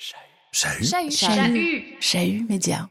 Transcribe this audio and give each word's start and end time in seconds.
Chahut. 0.00 0.84
Chahut. 0.84 1.10
Chahut. 1.10 1.84
Chahut 2.00 2.46
média. 2.48 2.88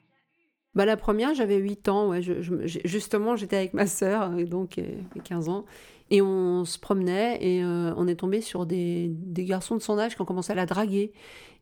Bah, 0.76 0.86
la 0.86 0.96
première, 0.96 1.34
j'avais 1.34 1.58
8 1.58 1.90
ans. 1.90 2.08
Ouais, 2.10 2.22
je- 2.22 2.42
je- 2.42 2.66
j'ai- 2.68 2.82
justement, 2.86 3.36
j'étais 3.36 3.58
avec 3.58 3.74
ma 3.74 3.88
sœur, 3.88 4.32
euh, 4.32 4.46
donc 4.46 4.78
euh, 4.78 4.84
15 5.24 5.50
ans. 5.50 5.66
Et 6.12 6.22
on 6.22 6.64
se 6.66 6.80
promenait 6.80 7.38
et 7.42 7.64
euh, 7.64 7.94
on 7.98 8.08
est 8.08 8.16
tombé 8.16 8.42
sur 8.42 8.66
des, 8.66 9.08
des 9.10 9.46
garçons 9.46 9.76
de 9.76 9.82
son 9.82 9.98
âge 10.00 10.16
qui 10.16 10.22
ont 10.22 10.26
commencé 10.26 10.52
à 10.52 10.56
la 10.56 10.66
draguer. 10.66 11.12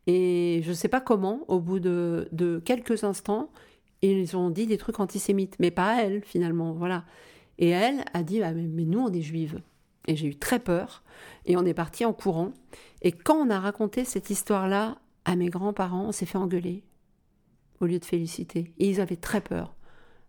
Et 0.06 0.62
je 0.64 0.72
sais 0.74 0.88
pas 0.88 1.02
comment, 1.02 1.42
au 1.48 1.60
bout 1.60 1.80
de, 1.80 2.28
de 2.32 2.62
quelques 2.64 3.04
instants, 3.04 3.50
ils 4.02 4.38
ont 4.38 4.50
dit 4.50 4.68
des 4.68 4.78
trucs 4.78 5.00
antisémites. 5.00 5.56
Mais 5.60 5.72
pas 5.72 6.02
elle, 6.04 6.24
finalement. 6.26 6.74
Voilà. 6.74 7.04
Et 7.60 7.70
elle 7.70 8.04
a 8.14 8.24
dit 8.24 8.42
Ah, 8.44 8.54
mais, 8.54 8.64
mais 8.68 8.84
nous, 8.86 9.00
on 9.00 9.12
est 9.12 9.22
juives. 9.22 9.62
Et 10.08 10.16
j'ai 10.16 10.28
eu 10.28 10.36
très 10.36 10.60
peur. 10.60 11.04
Et 11.46 11.58
on 11.58 11.66
est 11.66 11.74
parti 11.74 12.06
en 12.06 12.14
courant. 12.14 12.52
Et 13.02 13.12
quand 13.12 13.36
on 13.38 13.50
a 13.50 13.60
raconté 13.60 14.06
cette 14.06 14.30
histoire-là 14.30 14.98
à 15.28 15.36
mes 15.36 15.50
grands-parents, 15.50 16.06
on 16.08 16.12
s'est 16.12 16.26
fait 16.26 16.38
engueuler 16.38 16.84
au 17.82 17.86
lieu 17.86 18.00
de 18.00 18.06
féliciter. 18.06 18.74
Ils 18.80 19.02
avaient 19.02 19.18
très 19.18 19.42
peur. 19.42 19.76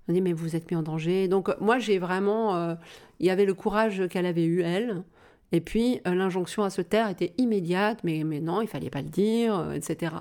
On 0.09 0.13
dit 0.13 0.21
mais 0.21 0.33
vous 0.33 0.57
êtes 0.57 0.71
mis 0.71 0.77
en 0.77 0.83
danger. 0.83 1.29
Donc 1.29 1.49
euh, 1.49 1.55
moi 1.61 1.79
j'ai 1.79 1.99
vraiment, 1.99 2.57
euh, 2.57 2.75
il 3.21 3.27
y 3.27 3.31
avait 3.31 3.47
le 3.47 3.55
courage 3.55 4.09
qu'elle 4.09 4.27
avait 4.27 4.45
eu 4.45 4.61
elle. 4.63 5.05
Et 5.53 5.61
puis 5.61 6.01
euh, 6.07 6.15
l'injonction 6.15 6.65
à 6.65 6.71
se 6.71 6.83
taire 6.83 7.09
était 7.09 7.33
immédiate. 7.39 8.01
Mais 8.03 8.25
mais 8.25 8.41
non, 8.41 8.61
il 8.61 8.67
fallait 8.67 8.91
pas 8.91 9.03
le 9.03 9.09
dire, 9.09 9.73
etc. 9.73 10.17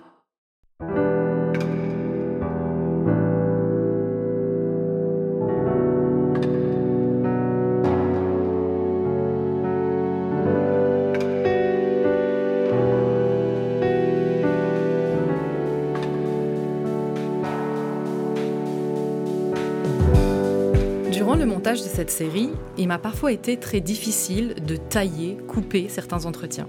De 21.78 21.84
cette 21.84 22.10
série, 22.10 22.50
il 22.80 22.88
m'a 22.88 22.98
parfois 22.98 23.32
été 23.32 23.56
très 23.56 23.82
difficile 23.82 24.56
de 24.66 24.78
tailler, 24.78 25.38
couper 25.48 25.90
certains 25.90 26.26
entretiens. 26.26 26.68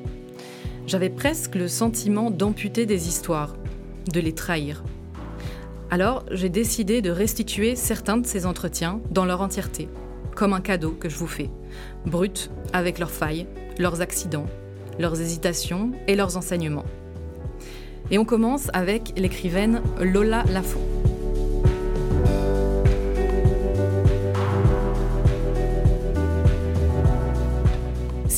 J'avais 0.87 1.09
presque 1.09 1.55
le 1.55 1.67
sentiment 1.67 2.31
d'amputer 2.31 2.85
des 2.85 3.09
histoires, 3.09 3.57
de 4.13 4.21
les 4.21 4.35
trahir. 4.35 4.85
Alors, 5.91 6.27
j'ai 6.31 6.51
décidé 6.51 7.01
de 7.01 7.11
restituer 7.11 7.75
certains 7.75 8.19
de 8.19 8.27
ces 8.27 8.45
entretiens 8.45 9.01
dans 9.11 9.25
leur 9.25 9.41
entièreté, 9.41 9.89
comme 10.35 10.53
un 10.53 10.61
cadeau 10.61 10.91
que 10.91 11.09
je 11.09 11.17
vous 11.17 11.27
fais, 11.27 11.49
brut, 12.05 12.51
avec 12.75 12.99
leurs 12.99 13.11
failles, 13.11 13.47
leurs 13.79 14.03
accidents, 14.03 14.47
leurs 14.99 15.19
hésitations 15.23 15.93
et 16.07 16.17
leurs 16.17 16.37
enseignements. 16.37 16.87
Et 18.11 18.19
on 18.19 18.27
commence 18.27 18.69
avec 18.75 19.15
l'écrivaine 19.17 19.81
Lola 20.01 20.45
Lafont. 20.53 20.88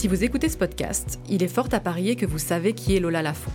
Si 0.00 0.08
vous 0.08 0.24
écoutez 0.24 0.48
ce 0.48 0.56
podcast, 0.56 1.20
il 1.28 1.42
est 1.42 1.46
fort 1.46 1.68
à 1.72 1.78
parier 1.78 2.16
que 2.16 2.24
vous 2.24 2.38
savez 2.38 2.72
qui 2.72 2.96
est 2.96 3.00
Lola 3.00 3.20
Lafont. 3.20 3.50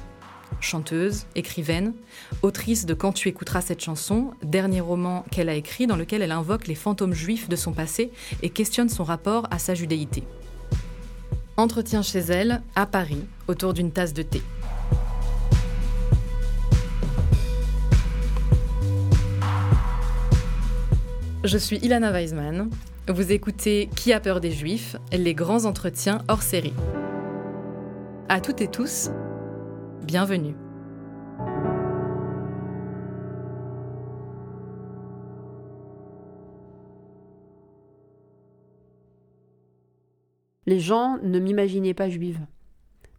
Chanteuse, 0.59 1.25
écrivaine, 1.33 1.95
autrice 2.43 2.85
de 2.85 2.93
Quand 2.93 3.13
tu 3.13 3.29
écouteras 3.29 3.61
cette 3.61 3.83
chanson, 3.83 4.29
dernier 4.43 4.79
roman 4.79 5.25
qu'elle 5.31 5.49
a 5.49 5.55
écrit 5.55 5.87
dans 5.87 5.95
lequel 5.95 6.21
elle 6.21 6.31
invoque 6.31 6.67
les 6.67 6.75
fantômes 6.75 7.15
juifs 7.15 7.49
de 7.49 7.55
son 7.55 7.73
passé 7.73 8.11
et 8.43 8.51
questionne 8.51 8.89
son 8.89 9.03
rapport 9.03 9.47
à 9.49 9.57
sa 9.57 9.73
judéité. 9.73 10.23
Entretien 11.57 12.03
chez 12.03 12.19
elle, 12.19 12.61
à 12.75 12.85
Paris, 12.85 13.25
autour 13.47 13.73
d'une 13.73 13.91
tasse 13.91 14.13
de 14.13 14.21
thé. 14.21 14.43
Je 21.43 21.57
suis 21.57 21.77
Ilana 21.77 22.11
Weisman. 22.11 22.69
Vous 23.07 23.31
écoutez 23.31 23.87
Qui 23.95 24.13
a 24.13 24.19
peur 24.19 24.41
des 24.41 24.49
Juifs, 24.49 24.95
les 25.11 25.35
grands 25.35 25.65
entretiens 25.65 26.23
hors 26.27 26.41
série. 26.41 26.73
À 28.29 28.41
toutes 28.41 28.61
et 28.61 28.67
tous, 28.67 29.11
bienvenue. 30.01 30.55
Les 40.65 40.79
gens 40.79 41.19
ne 41.21 41.37
m'imaginaient 41.37 41.93
pas 41.93 42.09
juive 42.09 42.39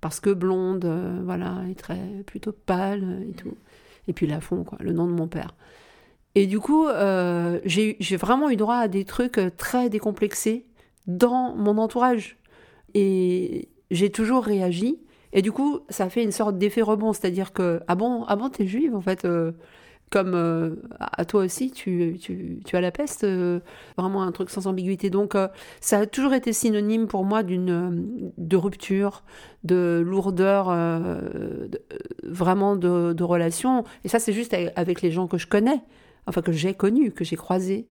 parce 0.00 0.19
que 0.19 0.31
blonde, 0.31 0.84
euh, 0.84 1.21
voilà, 1.25 1.62
et 1.71 1.77
très 1.77 2.25
plutôt 2.27 2.50
pâle 2.50 3.25
et 3.31 3.34
tout. 3.34 3.56
Et 4.09 4.12
puis 4.12 4.27
Lafont, 4.27 4.65
quoi, 4.65 4.78
le 4.81 4.93
nom 4.93 5.06
de 5.06 5.12
mon 5.12 5.28
père. 5.28 5.55
Et 6.39 6.47
du 6.47 6.61
coup, 6.61 6.87
euh, 6.87 7.59
j'ai 7.65 7.97
vraiment 8.19 8.51
eu 8.51 8.57
droit 8.57 8.77
à 8.77 8.89
des 8.89 9.05
trucs 9.05 9.39
euh, 9.39 9.51
très 9.57 9.89
décomplexés 9.89 10.67
dans 11.07 11.57
mon 11.57 11.79
entourage. 11.79 12.37
Et 12.93 13.71
j'ai 13.91 14.11
toujours 14.11 14.45
réagi. 14.45 15.01
Et 15.33 15.41
du 15.41 15.51
coup, 15.51 15.81
ça 15.89 16.11
fait 16.11 16.23
une 16.23 16.33
sorte 16.33 16.59
d'effet 16.59 16.83
rebond. 16.83 17.15
C'est-à-dire 17.15 17.55
que, 17.55 17.81
ah 17.89 17.95
bon, 17.95 18.25
ah 18.29 18.37
bon, 18.37 18.51
t'es 18.51 18.67
juive, 18.67 18.95
en 18.95 19.01
fait. 19.01 19.25
euh, 19.25 19.53
comme 20.11 20.35
euh, 20.35 20.77
à 21.01 21.25
toi 21.25 21.43
aussi, 21.43 21.71
tu, 21.73 22.17
tu, 22.21 22.61
tu 22.65 22.77
as 22.77 22.83
la 22.83 22.93
peste. 22.93 23.25
euh, 23.25 23.61
vraiment 23.97 24.23
un 24.23 24.31
truc 24.31 24.51
sans 24.51 24.67
ambiguïté. 24.67 25.09
Donc, 25.09 25.35
ça 25.81 26.01
a 26.01 26.07
toujours 26.07 26.35
été 26.35 26.53
synonyme 26.53 27.07
pour 27.07 27.25
moi 27.25 27.43
d'une 27.45 28.31
de 28.37 28.57
rupture, 28.59 29.25
de 29.65 30.03
lourdeur, 30.07 30.69
de- 30.69 31.83
vraiment 32.25 32.77
de, 32.77 33.15
de 33.15 33.25
relation. 33.25 33.85
Et 34.05 34.09
ça, 34.09 34.19
c'est 34.19 34.35
juste 34.35 34.55
avec 34.77 35.01
les 35.01 35.11
gens 35.11 35.27
que 35.29 35.39
je 35.39 35.47
connais 35.47 35.81
enfin 36.26 36.42
que 36.42 36.53
j'ai 36.53 36.75
connu, 36.75 37.12
que 37.12 37.25
j'ai 37.25 37.37
croisé. 37.37 37.88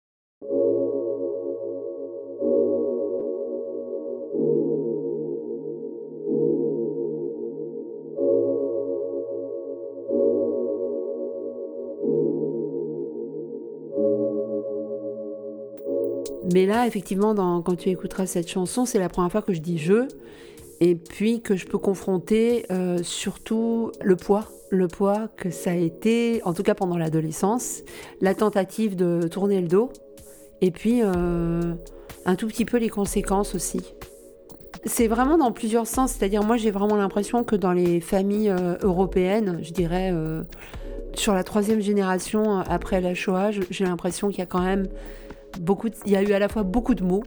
Mais 16.54 16.66
là, 16.66 16.88
effectivement, 16.88 17.36
quand 17.64 17.76
tu 17.76 17.90
écouteras 17.90 18.28
cette 18.28 18.48
chanson, 18.48 18.86
c'est 18.86 19.00
la 19.00 19.10
première 19.10 19.30
fois 19.30 19.42
que 19.42 19.54
je 19.54 19.60
dis 19.60 19.78
je, 19.78 20.08
et 20.80 20.96
puis 20.96 21.42
que 21.42 21.58
je 21.58 21.66
peux 21.66 21.78
confronter 21.78 22.66
euh, 22.72 23.04
surtout 23.04 23.92
le 24.02 24.16
poids, 24.16 24.48
le 24.76 24.88
poids 24.88 25.30
que 25.36 25.50
ça 25.50 25.72
a 25.72 25.76
été, 25.76 26.42
en 26.44 26.54
tout 26.54 26.64
cas 26.64 26.76
pendant 26.76 26.98
l'adolescence, 26.98 27.82
la 28.22 28.36
tentative 28.36 28.96
de 28.96 29.28
tourner 29.28 29.62
le 29.62 29.68
dos, 29.68 29.92
et 30.62 30.72
puis 30.72 31.02
euh, 31.02 31.74
un 32.26 32.36
tout 32.36 32.48
petit 32.48 32.66
peu 32.66 32.78
les 32.78 32.90
conséquences 32.90 33.56
aussi. 33.56 33.82
C'est 34.86 35.08
vraiment 35.08 35.38
dans 35.38 35.52
plusieurs 35.52 35.88
sens, 35.88 36.12
c'est-à-dire 36.12 36.44
moi 36.44 36.58
j'ai 36.58 36.72
vraiment 36.72 36.96
l'impression 36.96 37.44
que 37.44 37.56
dans 37.56 37.72
les 37.72 38.00
familles 38.02 38.50
euh, 38.50 38.76
européennes, 38.82 39.60
je 39.62 39.72
dirais 39.72 40.12
euh, 40.14 40.44
sur 41.16 41.34
la 41.34 41.44
troisième 41.44 41.82
génération 41.82 42.60
après 42.60 43.02
la 43.02 43.14
Shoah, 43.14 43.52
j'ai 43.52 43.86
l'impression 43.86 44.30
qu'il 44.30 44.40
y 44.40 44.44
a 44.44 44.48
quand 44.48 44.62
même 44.62 44.88
beaucoup, 45.60 45.90
il 46.06 46.12
y 46.12 46.16
a 46.16 46.22
eu 46.22 46.34
à 46.34 46.40
la 46.40 46.50
fois 46.50 46.64
beaucoup 46.64 46.94
de 46.94 47.04
mots, 47.04 47.24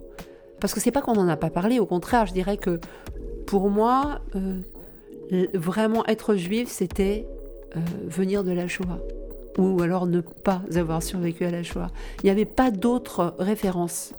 parce 0.60 0.75
que 0.75 0.81
c'est 0.81 0.91
pas 0.91 1.00
qu'on 1.00 1.14
n'en 1.14 1.28
a 1.28 1.37
pas 1.37 1.50
parlé, 1.50 1.78
au 1.81 1.87
contraire, 1.87 2.26
je 2.26 2.32
dirais 2.32 2.58
que 2.58 2.81
pour 3.47 3.70
moi, 3.70 4.20
vraiment 5.54 6.04
être 6.06 6.34
juif, 6.34 6.69
c'était 6.69 7.26
euh, 7.77 7.81
venir 8.06 8.45
de 8.45 8.53
la 8.53 8.69
Shoah, 8.69 8.99
ou 9.59 9.83
alors 9.83 10.06
ne 10.06 10.21
pas 10.21 10.62
avoir 10.75 11.03
survécu 11.03 11.45
à 11.45 11.51
la 11.51 11.62
Shoah. 11.62 11.91
Il 12.23 12.27
n'y 12.27 12.31
avait 12.31 12.45
pas 12.45 12.71
d'autres 12.71 13.34
références. 13.39 14.12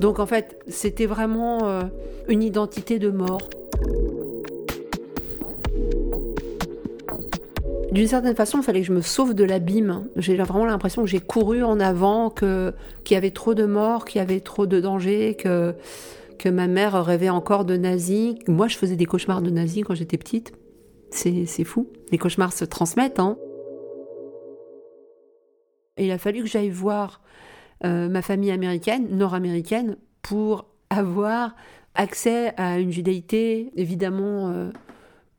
Donc 0.00 0.18
en 0.18 0.26
fait, 0.26 0.58
c'était 0.68 1.06
vraiment 1.06 1.66
euh, 1.66 1.82
une 2.28 2.42
identité 2.42 2.98
de 2.98 3.10
mort. 3.10 3.50
D'une 7.90 8.06
certaine 8.06 8.34
façon, 8.34 8.58
il 8.58 8.64
fallait 8.64 8.80
que 8.80 8.86
je 8.86 8.92
me 8.92 9.00
sauve 9.00 9.34
de 9.34 9.44
l'abîme. 9.44 10.04
J'ai 10.16 10.36
vraiment 10.36 10.66
l'impression 10.66 11.02
que 11.02 11.08
j'ai 11.08 11.20
couru 11.20 11.62
en 11.62 11.80
avant, 11.80 12.28
que 12.28 12.74
qu'il 13.04 13.14
y 13.14 13.18
avait 13.18 13.30
trop 13.30 13.54
de 13.54 13.64
morts, 13.64 14.04
qu'il 14.04 14.18
y 14.18 14.22
avait 14.22 14.40
trop 14.40 14.66
de 14.66 14.78
dangers, 14.80 15.36
que 15.38 15.74
que 16.38 16.48
ma 16.48 16.68
mère 16.68 17.04
rêvait 17.04 17.30
encore 17.30 17.64
de 17.64 17.76
nazis. 17.76 18.34
Moi, 18.46 18.68
je 18.68 18.76
faisais 18.76 18.96
des 18.96 19.06
cauchemars 19.06 19.42
de 19.42 19.50
nazis 19.50 19.84
quand 19.84 19.94
j'étais 19.94 20.18
petite. 20.18 20.52
C'est 21.10 21.64
fou. 21.64 21.90
Les 22.10 22.18
cauchemars 22.18 22.52
se 22.52 22.64
transmettent, 22.64 23.18
hein. 23.18 23.36
Il 25.98 26.10
a 26.12 26.18
fallu 26.18 26.42
que 26.42 26.48
j'aille 26.48 26.70
voir 26.70 27.20
euh, 27.84 28.08
ma 28.08 28.22
famille 28.22 28.52
américaine, 28.52 29.08
nord-américaine, 29.16 29.96
pour 30.22 30.66
avoir 30.90 31.56
accès 31.94 32.54
à 32.56 32.78
une 32.78 32.92
judéité 32.92 33.72
évidemment 33.74 34.50
euh, 34.50 34.70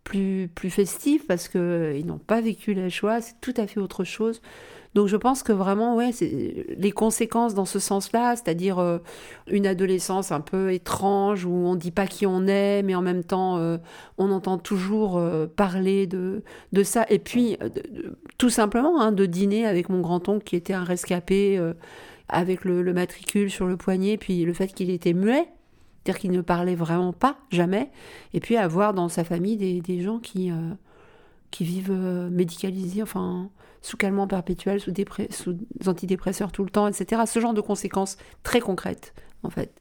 plus, 0.03 0.49
plus 0.53 0.69
festif 0.69 1.25
parce 1.27 1.47
qu'ils 1.47 2.05
n'ont 2.05 2.19
pas 2.19 2.41
vécu 2.41 2.73
la 2.73 2.89
Shoah, 2.89 3.21
c'est 3.21 3.39
tout 3.41 3.53
à 3.55 3.67
fait 3.67 3.79
autre 3.79 4.03
chose. 4.03 4.41
Donc 4.95 5.07
je 5.07 5.17
pense 5.17 5.43
que 5.43 5.51
vraiment, 5.51 5.95
ouais, 5.95 6.11
les 6.21 6.91
conséquences 6.91 7.53
dans 7.53 7.65
ce 7.65 7.77
sens-là, 7.77 8.35
c'est-à-dire 8.35 8.79
euh, 8.79 8.97
une 9.47 9.67
adolescence 9.67 10.31
un 10.31 10.41
peu 10.41 10.73
étrange 10.73 11.45
où 11.45 11.51
on 11.51 11.75
ne 11.75 11.79
dit 11.79 11.91
pas 11.91 12.07
qui 12.07 12.25
on 12.25 12.47
est, 12.47 12.81
mais 12.81 12.95
en 12.95 13.01
même 13.01 13.23
temps 13.23 13.57
euh, 13.57 13.77
on 14.17 14.31
entend 14.31 14.57
toujours 14.57 15.17
euh, 15.17 15.45
parler 15.45 16.07
de, 16.07 16.41
ça. 16.83 17.05
Et 17.09 17.19
puis 17.19 17.57
tout 18.37 18.49
simplement 18.49 18.99
hein, 18.99 19.11
de 19.11 19.25
dîner 19.25 19.67
avec 19.67 19.89
mon 19.89 20.01
grand-oncle 20.01 20.43
qui 20.43 20.55
était 20.55 20.73
un 20.73 20.83
rescapé 20.83 21.61
avec 22.27 22.65
le, 22.65 22.81
le, 22.81 22.93
matricule 22.93 23.51
sur 23.51 23.67
le 23.67 23.77
poignet, 23.77 24.17
puis 24.17 24.43
le 24.43 24.53
fait 24.53 24.67
qu'il 24.67 24.89
était 24.89 25.13
muet. 25.13 25.47
C'est-à-dire 26.03 26.21
qu'il 26.21 26.31
ne 26.31 26.41
parlait 26.41 26.75
vraiment 26.75 27.13
pas, 27.13 27.37
jamais. 27.51 27.91
Et 28.33 28.39
puis 28.39 28.55
avoir 28.55 28.93
dans 28.93 29.09
sa 29.09 29.23
famille 29.23 29.57
des 29.57 30.01
gens 30.01 30.19
qui, 30.19 30.51
qui 31.51 31.63
vivent 31.63 31.91
médicalisés, 32.31 33.03
enfin, 33.03 33.49
sous 33.81 33.97
calmant 33.97 34.27
perpétuel, 34.27 34.79
sous, 34.79 34.93
sous 35.29 35.57
antidépresseurs 35.87 36.51
tout 36.51 36.63
le 36.63 36.69
temps, 36.69 36.87
etc. 36.87 37.23
Ce 37.25 37.39
genre 37.39 37.53
de 37.53 37.61
conséquences 37.61 38.17
très 38.43 38.59
concrètes, 38.59 39.13
en 39.43 39.49
fait. 39.49 39.79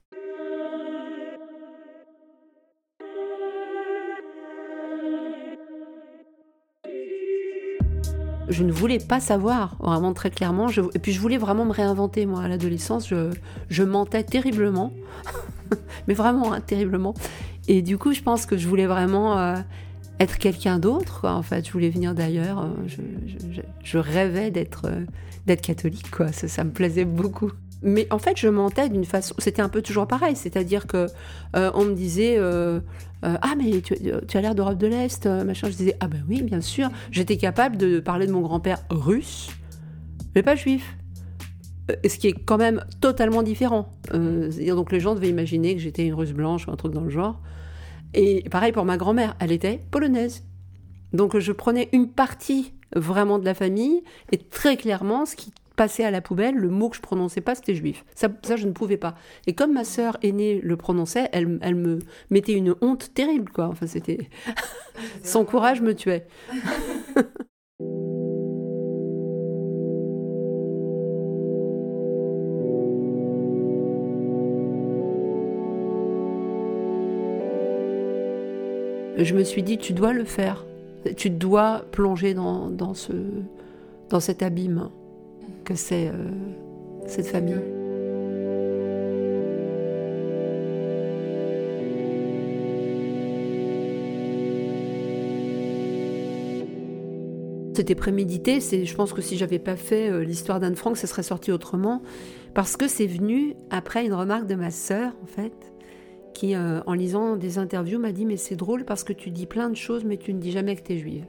je 8.49 8.65
ne 8.65 8.73
voulais 8.73 8.99
pas 8.99 9.21
savoir, 9.21 9.77
vraiment 9.81 10.13
très 10.15 10.31
clairement. 10.31 10.69
et 10.71 10.99
puis 10.99 11.13
je 11.13 11.21
voulais 11.21 11.37
vraiment 11.37 11.65
me 11.65 11.73
réinventer, 11.73 12.27
moi, 12.27 12.43
à 12.43 12.49
l'adolescence. 12.49 13.09
Je, 13.09 13.31
je, 13.69 13.83
mentais 13.83 14.25
terriblement, 14.25 14.93
mais 16.09 16.15
vraiment 16.15 16.53
hein, 16.53 16.61
terriblement. 16.61 17.15
Et 17.69 17.83
du 17.83 17.99
coup, 17.99 18.13
je 18.13 18.23
pense 18.23 18.47
que 18.47 18.57
je 18.57 18.67
voulais 18.67 18.87
vraiment 18.87 19.39
euh, 19.39 19.57
être 20.21 20.39
quelqu'un 20.39 20.79
d'autre. 20.79 21.27
En 21.27 21.43
fait, 21.43 21.67
je 21.67 21.73
voulais 21.73 21.91
venir 21.91 22.15
d'ailleurs. 22.15 22.61
Euh, 22.61 22.69
je, 23.83 23.99
rêvais 23.99 24.51
d'être 24.51 24.87
euh, 24.87 25.05
d'être 25.47 25.63
catholique, 25.63 26.11
quoi. 26.11 26.33
Ça, 26.33 26.65
me 26.65 26.71
plaisait 26.71 27.05
beaucoup. 27.05 27.53
Mais 27.83 28.09
en 28.11 28.19
fait, 28.19 28.37
je 28.37 28.49
mentais 28.49 28.89
d'une 28.89 29.05
façon. 29.05 29.35
C'était 29.39 29.63
un 29.63 29.69
peu 29.69 29.83
toujours 29.83 30.07
pareil, 30.07 30.35
c'est-à-dire 30.35 30.87
que 30.87 31.07
euh, 31.57 31.71
on 31.75 31.85
me 31.85 31.95
disait 31.95 32.39
ah 33.23 33.55
mais 33.57 33.81
tu, 33.81 33.95
as 34.37 34.41
l'air 34.41 34.55
d'Europe 34.55 34.79
de 34.79 34.87
l'Est, 34.87 35.27
machin. 35.27 35.69
Je 35.71 35.77
disais 35.77 35.97
ah 36.01 36.09
ben 36.09 36.25
oui, 36.29 36.43
bien 36.43 36.61
sûr. 36.61 36.89
J'étais 37.11 37.37
capable 37.37 37.77
de 37.77 38.01
parler 38.01 38.27
de 38.27 38.33
mon 38.33 38.41
grand-père 38.41 38.83
russe, 38.91 39.49
mais 40.35 40.43
pas 40.43 40.57
juif. 40.57 40.97
Ce 42.07 42.19
qui 42.19 42.29
est 42.29 42.33
quand 42.33 42.59
même 42.59 42.85
totalement 43.01 43.43
différent. 43.43 43.89
donc 44.13 44.93
les 44.93 45.01
gens 45.01 45.15
devaient 45.15 45.31
imaginer 45.31 45.75
que 45.75 45.81
j'étais 45.81 46.05
une 46.05 46.15
russe 46.15 46.33
blanche 46.33 46.67
ou 46.67 46.73
un 46.73 46.77
truc 46.77 46.93
dans 46.93 47.01
le 47.01 47.11
genre. 47.11 47.41
Et 48.15 48.45
pareil 48.51 48.73
pour 48.73 48.85
ma 48.85 48.97
grand-mère, 48.97 49.37
elle 49.41 49.53
était 49.53 49.81
polonaise. 49.91 50.45
Donc 51.13 51.39
je 51.39 51.53
prenais 51.53 51.89
une 51.93 52.09
partie 52.09 52.73
vraiment 52.95 53.39
de 53.39 53.45
la 53.45 53.55
famille 53.55 54.03
et 54.33 54.39
très 54.39 54.77
clairement 54.77 55.27
ce 55.27 55.37
qui 55.37 55.53
passait 55.79 56.05
à 56.05 56.11
la 56.11 56.21
poubelle, 56.21 56.57
le 56.57 56.69
mot 56.69 56.89
que 56.89 56.97
je 56.97 57.01
prononçais 57.01 57.41
pas, 57.41 57.55
c'était 57.55 57.75
juif. 57.75 58.05
Ça, 58.17 58.29
ça, 58.43 58.57
je 58.57 58.67
ne 58.67 58.73
pouvais 58.73 58.97
pas. 58.97 59.15
Et 59.47 59.55
comme 59.55 59.73
ma 59.73 59.85
sœur 59.85 60.19
aînée 60.23 60.61
le 60.61 60.77
prononçait, 60.77 61.29
elle, 61.33 61.59
elle 61.63 61.77
me 61.77 62.01
mettait 62.31 62.55
une 62.55 62.75
honte 62.81 63.15
terrible, 63.15 63.53
quoi. 63.53 63.69
Enfin, 63.69 63.87
c'était... 63.87 64.29
Son 65.23 65.45
courage 65.45 65.81
me 65.81 65.95
tuait. 65.95 66.27
je 79.25 79.35
me 79.35 79.43
suis 79.45 79.63
dit, 79.63 79.79
tu 79.79 79.93
dois 79.93 80.13
le 80.13 80.25
faire. 80.25 80.65
Tu 81.17 81.31
dois 81.31 81.85
plonger 81.93 82.35
dans, 82.35 82.71
dans, 82.71 82.95
ce, 82.95 83.13
dans 84.11 84.21
cet 84.21 84.43
abîme 84.43 84.91
que 85.65 85.75
c'est 85.75 86.09
euh, 86.09 86.13
cette 87.07 87.27
famille. 87.27 87.57
C'était 97.75 97.95
prémédité. 97.95 98.59
Je 98.61 98.95
pense 98.97 99.13
que 99.13 99.23
si 99.23 99.37
j'avais 99.37 99.61
pas 99.61 99.77
fait 99.77 100.11
euh, 100.11 100.25
l'histoire 100.25 100.59
d'Anne 100.59 100.75
Frank, 100.75 100.97
ça 100.97 101.07
serait 101.07 101.23
sorti 101.23 101.53
autrement, 101.53 102.03
parce 102.53 102.77
que 102.77 102.89
c'est 102.89 103.07
venu 103.07 103.55
après 103.71 104.05
une 104.05 104.15
remarque 104.15 104.49
de 104.49 104.57
ma 104.57 104.73
sœur, 104.73 105.13
en 105.23 105.27
fait, 105.27 105.53
qui, 106.39 106.55
euh, 106.55 106.81
en 106.87 106.95
lisant 106.95 107.35
des 107.35 107.59
interviews, 107.59 107.99
m'a 107.99 108.13
dit 108.13 108.25
Mais 108.25 108.37
c'est 108.37 108.55
drôle 108.55 108.85
parce 108.85 109.03
que 109.03 109.13
tu 109.13 109.31
dis 109.31 109.47
plein 109.47 109.71
de 109.71 109.77
choses, 109.77 110.05
mais 110.05 110.17
tu 110.17 110.33
ne 110.33 110.39
dis 110.39 110.53
jamais 110.53 110.77
que 110.77 110.83
tu 110.83 110.93
es 110.93 110.99
juive. 110.99 111.25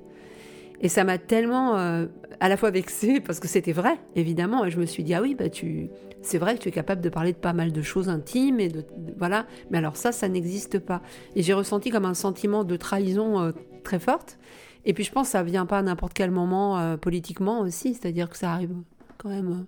Et 0.81 0.87
ça 0.87 1.03
m'a 1.03 1.17
tellement 1.17 1.77
euh, 1.77 2.05
à 2.39 2.47
la 2.47 2.57
fois 2.57 2.69
vexée 2.69 3.19
parce 3.25 3.39
que 3.39 3.47
c'était 3.47 3.71
vrai, 3.71 3.97
évidemment. 4.15 4.65
Et 4.65 4.69
je 4.69 4.79
me 4.79 4.85
suis 4.85 5.03
dit 5.03 5.15
Ah 5.15 5.21
oui, 5.23 5.33
bah 5.33 5.49
tu, 5.49 5.89
c'est 6.21 6.37
vrai 6.37 6.55
que 6.55 6.61
tu 6.61 6.69
es 6.69 6.71
capable 6.71 7.01
de 7.01 7.09
parler 7.09 7.33
de 7.33 7.37
pas 7.37 7.53
mal 7.53 7.71
de 7.71 7.81
choses 7.81 8.07
intimes 8.07 8.59
et 8.59 8.71
voilà. 9.17 9.47
Mais 9.71 9.79
alors 9.79 9.97
ça, 9.97 10.11
ça 10.11 10.29
n'existe 10.29 10.77
pas. 10.77 11.01
Et 11.35 11.41
j'ai 11.41 11.53
ressenti 11.53 11.89
comme 11.89 12.05
un 12.05 12.13
sentiment 12.13 12.63
de 12.63 12.75
trahison 12.75 13.39
euh, 13.39 13.51
très 13.83 13.97
forte. 13.97 14.37
Et 14.85 14.93
puis 14.93 15.03
je 15.03 15.11
pense 15.11 15.27
que 15.27 15.31
ça 15.31 15.41
vient 15.41 15.65
pas 15.65 15.79
à 15.79 15.81
n'importe 15.81 16.13
quel 16.13 16.29
moment 16.29 16.97
politiquement 16.97 17.59
aussi, 17.59 17.95
c'est-à-dire 17.95 18.29
que 18.29 18.37
ça 18.37 18.53
arrive 18.53 18.73
quand 19.17 19.27
même 19.27 19.65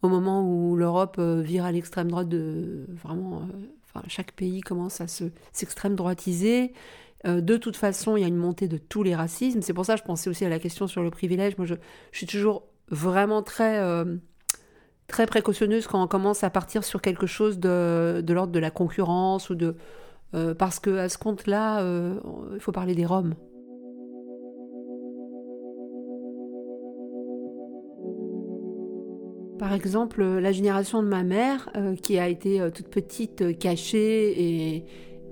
au 0.00 0.08
moment 0.08 0.48
où 0.48 0.76
l'Europe 0.76 1.20
vire 1.20 1.66
à 1.66 1.72
l'extrême 1.72 2.10
droite 2.10 2.28
de 2.28 2.86
vraiment 3.04 3.42
chaque 4.08 4.32
pays 4.32 4.60
commence 4.60 5.00
à 5.00 5.06
se, 5.06 5.24
s'extrême 5.52 5.94
droitiser. 5.94 6.72
Euh, 7.26 7.40
de 7.40 7.56
toute 7.56 7.76
façon, 7.76 8.16
il 8.16 8.20
y 8.20 8.24
a 8.24 8.28
une 8.28 8.36
montée 8.36 8.68
de 8.68 8.78
tous 8.78 9.02
les 9.02 9.14
racismes. 9.14 9.62
C'est 9.62 9.72
pour 9.72 9.84
ça 9.84 9.94
que 9.94 10.00
je 10.00 10.04
pensais 10.04 10.30
aussi 10.30 10.44
à 10.44 10.48
la 10.48 10.58
question 10.58 10.86
sur 10.86 11.02
le 11.02 11.10
privilège. 11.10 11.56
Moi, 11.58 11.66
je, 11.66 11.74
suis 12.12 12.26
toujours 12.26 12.64
vraiment 12.90 13.42
très, 13.42 13.78
euh, 13.78 14.16
très 15.08 15.26
précautionneuse 15.26 15.86
quand 15.86 16.02
on 16.02 16.06
commence 16.06 16.44
à 16.44 16.50
partir 16.50 16.84
sur 16.84 17.02
quelque 17.02 17.26
chose 17.26 17.58
de, 17.58 18.22
de 18.24 18.34
l'ordre 18.34 18.52
de 18.52 18.58
la 18.58 18.70
concurrence 18.70 19.50
ou 19.50 19.54
de 19.54 19.76
euh, 20.34 20.54
parce 20.54 20.80
que 20.80 20.98
à 20.98 21.08
ce 21.08 21.18
compte-là, 21.18 21.80
il 22.52 22.60
faut 22.60 22.72
parler 22.72 22.94
des 22.94 23.06
Roms. 23.06 23.34
Par 29.66 29.74
exemple, 29.74 30.22
la 30.22 30.52
génération 30.52 31.02
de 31.02 31.08
ma 31.08 31.24
mère, 31.24 31.70
euh, 31.74 31.96
qui 31.96 32.20
a 32.20 32.28
été 32.28 32.60
euh, 32.60 32.70
toute 32.70 32.86
petite, 32.86 33.42
euh, 33.42 33.52
cachée, 33.52 34.84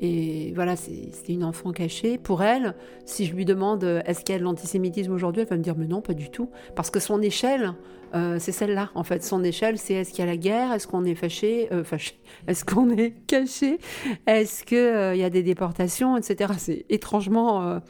et, 0.02 0.52
voilà, 0.56 0.74
c'était 0.74 1.34
une 1.34 1.44
enfant 1.44 1.70
cachée. 1.70 2.18
Pour 2.18 2.42
elle, 2.42 2.74
si 3.06 3.26
je 3.26 3.32
lui 3.32 3.44
demande 3.44 3.84
est-ce 3.84 4.24
qu'il 4.24 4.32
y 4.32 4.36
a 4.36 4.40
de 4.40 4.44
l'antisémitisme 4.44 5.12
aujourd'hui, 5.12 5.42
elle 5.42 5.48
va 5.48 5.56
me 5.56 5.62
dire 5.62 5.76
mais 5.78 5.86
non, 5.86 6.00
pas 6.00 6.14
du 6.14 6.30
tout. 6.30 6.50
Parce 6.74 6.90
que 6.90 6.98
son 6.98 7.22
échelle, 7.22 7.74
c'est 8.12 8.52
celle-là. 8.52 8.90
En 8.96 9.04
fait, 9.04 9.24
son 9.24 9.42
échelle, 9.44 9.78
c'est 9.78 9.94
est-ce 9.94 10.10
qu'il 10.10 10.18
y 10.18 10.28
a 10.28 10.30
la 10.30 10.36
guerre 10.36 10.72
Est-ce 10.72 10.88
qu'on 10.88 11.04
est 11.04 11.14
fâché, 11.14 11.70
fâché 11.84 12.18
Est-ce 12.48 12.64
qu'on 12.64 12.90
est 12.90 13.12
caché 13.26 13.78
Est-ce 14.26 14.64
qu'il 14.64 15.18
y 15.18 15.24
a 15.24 15.30
des 15.30 15.42
déportations, 15.42 16.18
etc. 16.18 16.52
C'est 16.58 16.84
étrangement 16.90 17.80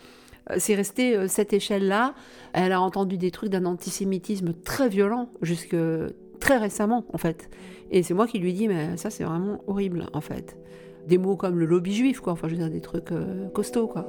c'est 0.58 0.74
resté 0.74 1.26
cette 1.26 1.52
échelle-là. 1.52 2.14
Elle 2.52 2.72
a 2.72 2.80
entendu 2.80 3.16
des 3.16 3.32
trucs 3.32 3.50
d'un 3.50 3.64
antisémitisme 3.64 4.52
très 4.52 4.88
violent, 4.88 5.30
jusque 5.42 5.74
très 6.44 6.58
récemment 6.58 7.06
en 7.14 7.16
fait. 7.16 7.48
Et 7.90 8.02
c'est 8.02 8.12
moi 8.12 8.26
qui 8.26 8.38
lui 8.38 8.52
dis 8.52 8.68
mais 8.68 8.98
ça 8.98 9.08
c'est 9.08 9.24
vraiment 9.24 9.64
horrible 9.66 10.06
en 10.12 10.20
fait. 10.20 10.58
Des 11.08 11.16
mots 11.16 11.36
comme 11.36 11.58
le 11.58 11.64
lobby 11.64 11.94
juif 11.94 12.20
quoi, 12.20 12.34
enfin 12.34 12.48
je 12.48 12.52
veux 12.52 12.58
dire 12.58 12.70
des 12.70 12.82
trucs 12.82 13.12
euh, 13.12 13.48
costauds 13.48 13.88
quoi. 13.88 14.06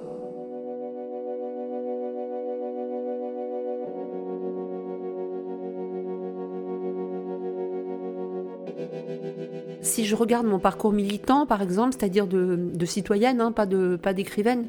Si 9.82 10.04
je 10.04 10.16
regarde 10.16 10.48
mon 10.48 10.60
parcours 10.60 10.92
militant, 10.92 11.46
par 11.46 11.62
exemple, 11.62 11.96
c'est-à-dire 11.98 12.26
de, 12.28 12.86
citoyenne, 12.86 13.40
hein, 13.40 13.52
pas 13.52 13.66
d'écrivaine, 13.66 14.66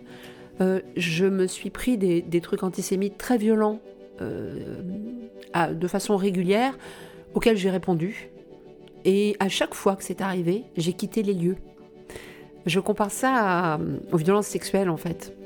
euh, 0.61 0.81
je 0.97 1.25
me 1.25 1.47
suis 1.47 1.71
pris 1.71 1.97
des, 1.97 2.41
trucs 2.43 2.63
antisémites 2.63 3.17
très 3.17 3.39
violents 3.39 3.81
euh, 4.21 4.83
de 5.73 5.89
façon 5.89 6.17
régulière 6.17 6.77
auquel 7.37 7.57
j'ai 7.57 7.71
répondu. 7.71 8.31
Et 9.05 9.37
à 9.39 9.49
chaque 9.49 9.75
fois 9.75 9.95
que 9.95 10.03
c'est 10.03 10.21
arrivé, 10.21 10.65
j'ai 10.77 10.95
quitté 10.95 11.23
les 11.23 11.35
lieux. 11.35 11.57
Je 12.65 12.81
compare 12.81 13.13
ça 13.13 13.79
aux 14.11 14.17
violences 14.17 14.49
sexuelles 14.49 14.91
en 14.91 14.97
fait. 14.97 15.37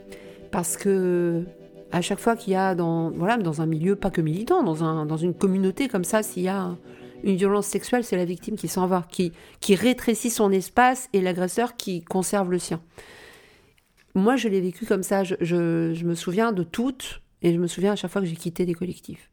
Parce 0.50 0.78
que 0.78 1.44
à 1.92 2.00
chaque 2.00 2.20
fois 2.20 2.36
qu'il 2.36 2.52
y 2.52 2.56
a 2.56 2.74
dans, 2.76 3.10
voilà, 3.10 3.36
dans 3.36 3.60
un 3.60 3.66
milieu, 3.66 3.96
pas 3.96 4.10
que 4.10 4.20
militant, 4.20 4.62
dans, 4.62 4.84
un, 4.84 5.04
dans 5.04 5.16
une 5.16 5.34
communauté 5.34 5.88
comme 5.88 6.04
ça, 6.04 6.22
s'il 6.22 6.44
y 6.44 6.48
a 6.48 6.76
une 7.24 7.34
violence 7.34 7.66
sexuelle, 7.66 8.04
c'est 8.04 8.16
la 8.16 8.24
victime 8.24 8.54
qui 8.54 8.68
s'en 8.68 8.86
va, 8.86 9.04
qui, 9.10 9.32
qui 9.58 9.74
rétrécit 9.74 10.30
son 10.30 10.52
espace 10.52 11.08
et 11.12 11.20
l'agresseur 11.20 11.76
qui 11.76 12.02
conserve 12.02 12.50
le 12.50 12.58
sien. 12.58 12.80
Moi, 14.14 14.36
je 14.36 14.48
l'ai 14.48 14.60
vécu 14.60 14.86
comme 14.86 15.02
ça. 15.02 15.24
Je, 15.24 15.34
je 15.40 16.04
me 16.04 16.14
souviens 16.14 16.52
de 16.52 16.62
toutes 16.62 17.20
et 17.42 17.52
je 17.52 17.58
me 17.58 17.66
souviens 17.66 17.92
à 17.92 17.96
chaque 17.96 18.10
fois 18.10 18.22
que 18.22 18.28
j'ai 18.28 18.36
quitté 18.36 18.64
des 18.64 18.74
collectifs. 18.74 19.29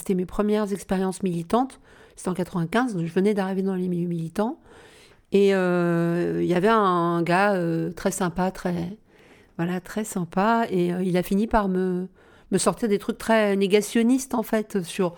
C'était 0.00 0.14
mes 0.14 0.24
premières 0.24 0.72
expériences 0.72 1.22
militantes. 1.22 1.78
C'était 2.16 2.30
en 2.30 2.34
95, 2.34 2.94
donc 2.94 3.04
je 3.04 3.12
venais 3.12 3.34
d'arriver 3.34 3.60
dans 3.60 3.74
les 3.74 3.86
milieux 3.86 4.08
militants. 4.08 4.58
Et 5.30 5.54
euh, 5.54 6.40
il 6.42 6.48
y 6.48 6.54
avait 6.54 6.68
un, 6.68 7.22
gars 7.22 7.52
euh, 7.52 7.92
très 7.92 8.10
sympa, 8.10 8.50
très 8.50 8.96
Voilà, 9.58 9.78
très 9.82 10.04
sympa. 10.04 10.64
Et 10.70 10.86
il 10.86 11.18
a 11.18 11.22
fini 11.22 11.46
par 11.46 11.68
me, 11.68 12.08
me 12.50 12.56
sortir 12.56 12.88
des 12.88 12.98
trucs 12.98 13.18
très 13.18 13.56
négationnistes, 13.56 14.34
en 14.34 14.42
fait, 14.42 14.82
sur 14.82 15.16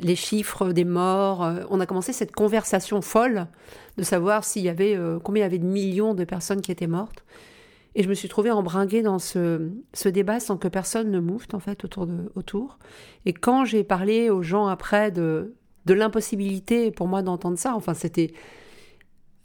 les 0.00 0.16
chiffres 0.16 0.72
des 0.72 0.86
morts. 0.86 1.46
On 1.68 1.78
a 1.78 1.84
commencé 1.84 2.14
cette 2.14 2.32
conversation 2.32 3.02
folle 3.02 3.48
de 3.98 4.02
savoir 4.02 4.44
s'il 4.44 4.62
y 4.62 4.70
avait, 4.70 4.98
combien 5.22 5.42
il 5.42 5.44
y 5.44 5.46
avait 5.46 5.58
de 5.58 5.66
millions 5.66 6.14
de 6.14 6.24
personnes 6.24 6.62
qui 6.62 6.72
étaient 6.72 6.86
mortes. 6.86 7.22
Et 7.94 8.02
je 8.02 8.08
me 8.08 8.14
suis 8.14 8.28
trouvée 8.28 8.50
embringuée 8.50 9.02
dans 9.02 9.18
ce, 9.18 9.70
ce 9.92 10.08
débat 10.08 10.40
sans 10.40 10.56
que 10.56 10.68
personne 10.68 11.10
ne 11.10 11.20
moufte, 11.20 11.54
en 11.54 11.58
fait, 11.58 11.84
autour. 11.84 12.06
De, 12.06 12.32
autour. 12.34 12.78
Et 13.26 13.32
quand 13.32 13.64
j'ai 13.64 13.84
parlé 13.84 14.30
aux 14.30 14.42
gens 14.42 14.66
après 14.66 15.10
de, 15.10 15.54
de 15.84 15.94
l'impossibilité 15.94 16.90
pour 16.90 17.06
moi 17.06 17.22
d'entendre 17.22 17.58
ça, 17.58 17.74
enfin, 17.74 17.94
c'était. 17.94 18.32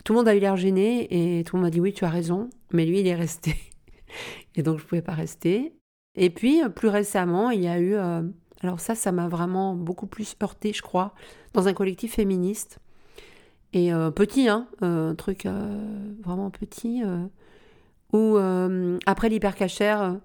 Tout 0.06 0.14
le 0.14 0.20
monde 0.20 0.28
a 0.30 0.36
eu 0.36 0.40
l'air 0.40 0.56
gêné 0.56 1.40
et 1.40 1.44
tout 1.44 1.58
le 1.58 1.62
monde 1.62 1.68
m'a 1.68 1.72
dit 1.72 1.82
oui, 1.82 1.92
tu 1.92 2.06
as 2.06 2.10
raison, 2.10 2.50
mais 2.72 2.86
lui, 2.86 3.02
il 3.02 3.08
est 3.08 3.16
resté. 3.16 3.56
et 4.56 4.64
donc, 4.64 4.78
je 4.78 4.84
ne 4.84 4.88
pouvais 4.88 5.02
pas 5.02 5.14
rester. 5.14 5.74
Et 6.16 6.30
puis, 6.30 6.62
plus 6.76 6.88
récemment, 6.88 7.52
il 7.52 7.62
y 7.62 7.68
a 7.68 7.80
eu. 7.80 7.96
Euh, 7.96 8.22
alors, 8.62 8.80
ça, 8.80 8.96
ça 8.96 9.12
m'a 9.12 9.28
vraiment 9.28 9.76
beaucoup 9.76 10.08
plus 10.08 10.36
heurté, 10.42 10.72
je 10.72 10.82
crois, 10.82 11.14
dans 11.54 11.68
un 11.68 11.74
collectif 11.74 12.16
féministe. 12.16 12.80
Et 13.74 13.94
euh, 13.94 14.10
petit, 14.10 14.48
hein, 14.48 14.68
un 14.82 15.14
truc 15.16 15.46
euh, 15.46 16.16
vraiment 16.24 16.50
petit 16.50 17.04
où 18.14 18.38
euh, 18.38 18.98
après 19.06 19.30
l'hypercachère, 19.30 20.18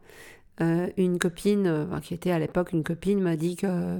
euh, 0.60 0.88
une 0.96 1.18
copine, 1.18 1.66
euh, 1.66 2.00
qui 2.00 2.14
était 2.14 2.30
à 2.30 2.38
l'époque 2.38 2.72
une 2.72 2.84
copine, 2.84 3.20
m'a 3.20 3.36
dit 3.36 3.56
que 3.56 3.98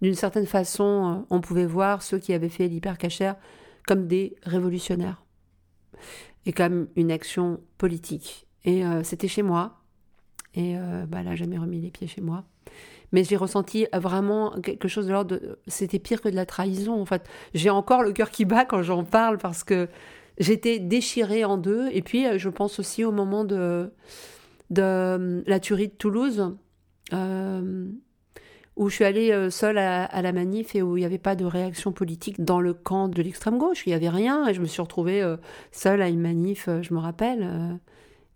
d'une 0.00 0.14
certaine 0.14 0.46
façon, 0.46 1.26
on 1.30 1.40
pouvait 1.40 1.66
voir 1.66 2.02
ceux 2.02 2.18
qui 2.18 2.32
avaient 2.32 2.48
fait 2.48 2.66
l'hypercachère 2.66 3.36
comme 3.86 4.08
des 4.08 4.34
révolutionnaires 4.42 5.24
et 6.44 6.52
comme 6.52 6.88
une 6.96 7.12
action 7.12 7.60
politique. 7.78 8.48
Et 8.64 8.82
c'était 9.04 9.28
chez 9.28 9.42
moi. 9.42 9.78
Et 10.54 10.74
bah, 11.06 11.22
n'a 11.22 11.36
jamais 11.36 11.56
remis 11.56 11.80
les 11.80 11.92
pieds 11.92 12.08
chez 12.08 12.20
moi. 12.20 12.42
Mais 13.12 13.22
j'ai 13.22 13.36
ressenti 13.36 13.86
vraiment 13.92 14.50
quelque 14.60 14.88
chose 14.88 15.06
de 15.06 15.12
l'ordre. 15.12 15.38
C'était 15.68 16.00
pire 16.00 16.20
que 16.20 16.28
de 16.28 16.34
la 16.34 16.46
trahison, 16.46 17.00
en 17.00 17.06
fait. 17.06 17.24
J'ai 17.54 17.70
encore 17.70 18.02
le 18.02 18.10
cœur 18.10 18.32
qui 18.32 18.44
bat 18.44 18.64
quand 18.64 18.82
j'en 18.82 19.04
parle 19.04 19.38
parce 19.38 19.62
que 19.62 19.88
J'étais 20.38 20.78
déchirée 20.78 21.44
en 21.44 21.58
deux. 21.58 21.88
Et 21.92 22.02
puis, 22.02 22.26
euh, 22.26 22.38
je 22.38 22.48
pense 22.48 22.78
aussi 22.78 23.04
au 23.04 23.12
moment 23.12 23.44
de, 23.44 23.90
euh, 24.78 25.42
la 25.46 25.60
tuerie 25.60 25.88
de 25.88 25.92
Toulouse, 25.92 26.56
euh, 27.12 27.86
où 28.76 28.88
je 28.88 28.94
suis 28.94 29.04
allée 29.04 29.50
seule 29.50 29.76
à, 29.76 30.22
la 30.22 30.32
manif 30.32 30.74
et 30.74 30.80
où 30.80 30.96
il 30.96 31.00
n'y 31.00 31.06
avait 31.06 31.18
pas 31.18 31.36
de 31.36 31.44
réaction 31.44 31.92
politique 31.92 32.42
dans 32.42 32.60
le 32.60 32.72
camp 32.72 33.08
de 33.08 33.20
l'extrême 33.22 33.58
gauche. 33.58 33.86
Il 33.86 33.90
n'y 33.90 33.94
avait 33.94 34.08
rien. 34.08 34.48
Et 34.48 34.54
je 34.54 34.62
me 34.62 34.66
suis 34.66 34.80
retrouvée 34.80 35.22
seule 35.72 36.00
à 36.00 36.08
une 36.08 36.20
manif, 36.20 36.70
je 36.80 36.94
me 36.94 36.98
rappelle. 36.98 37.78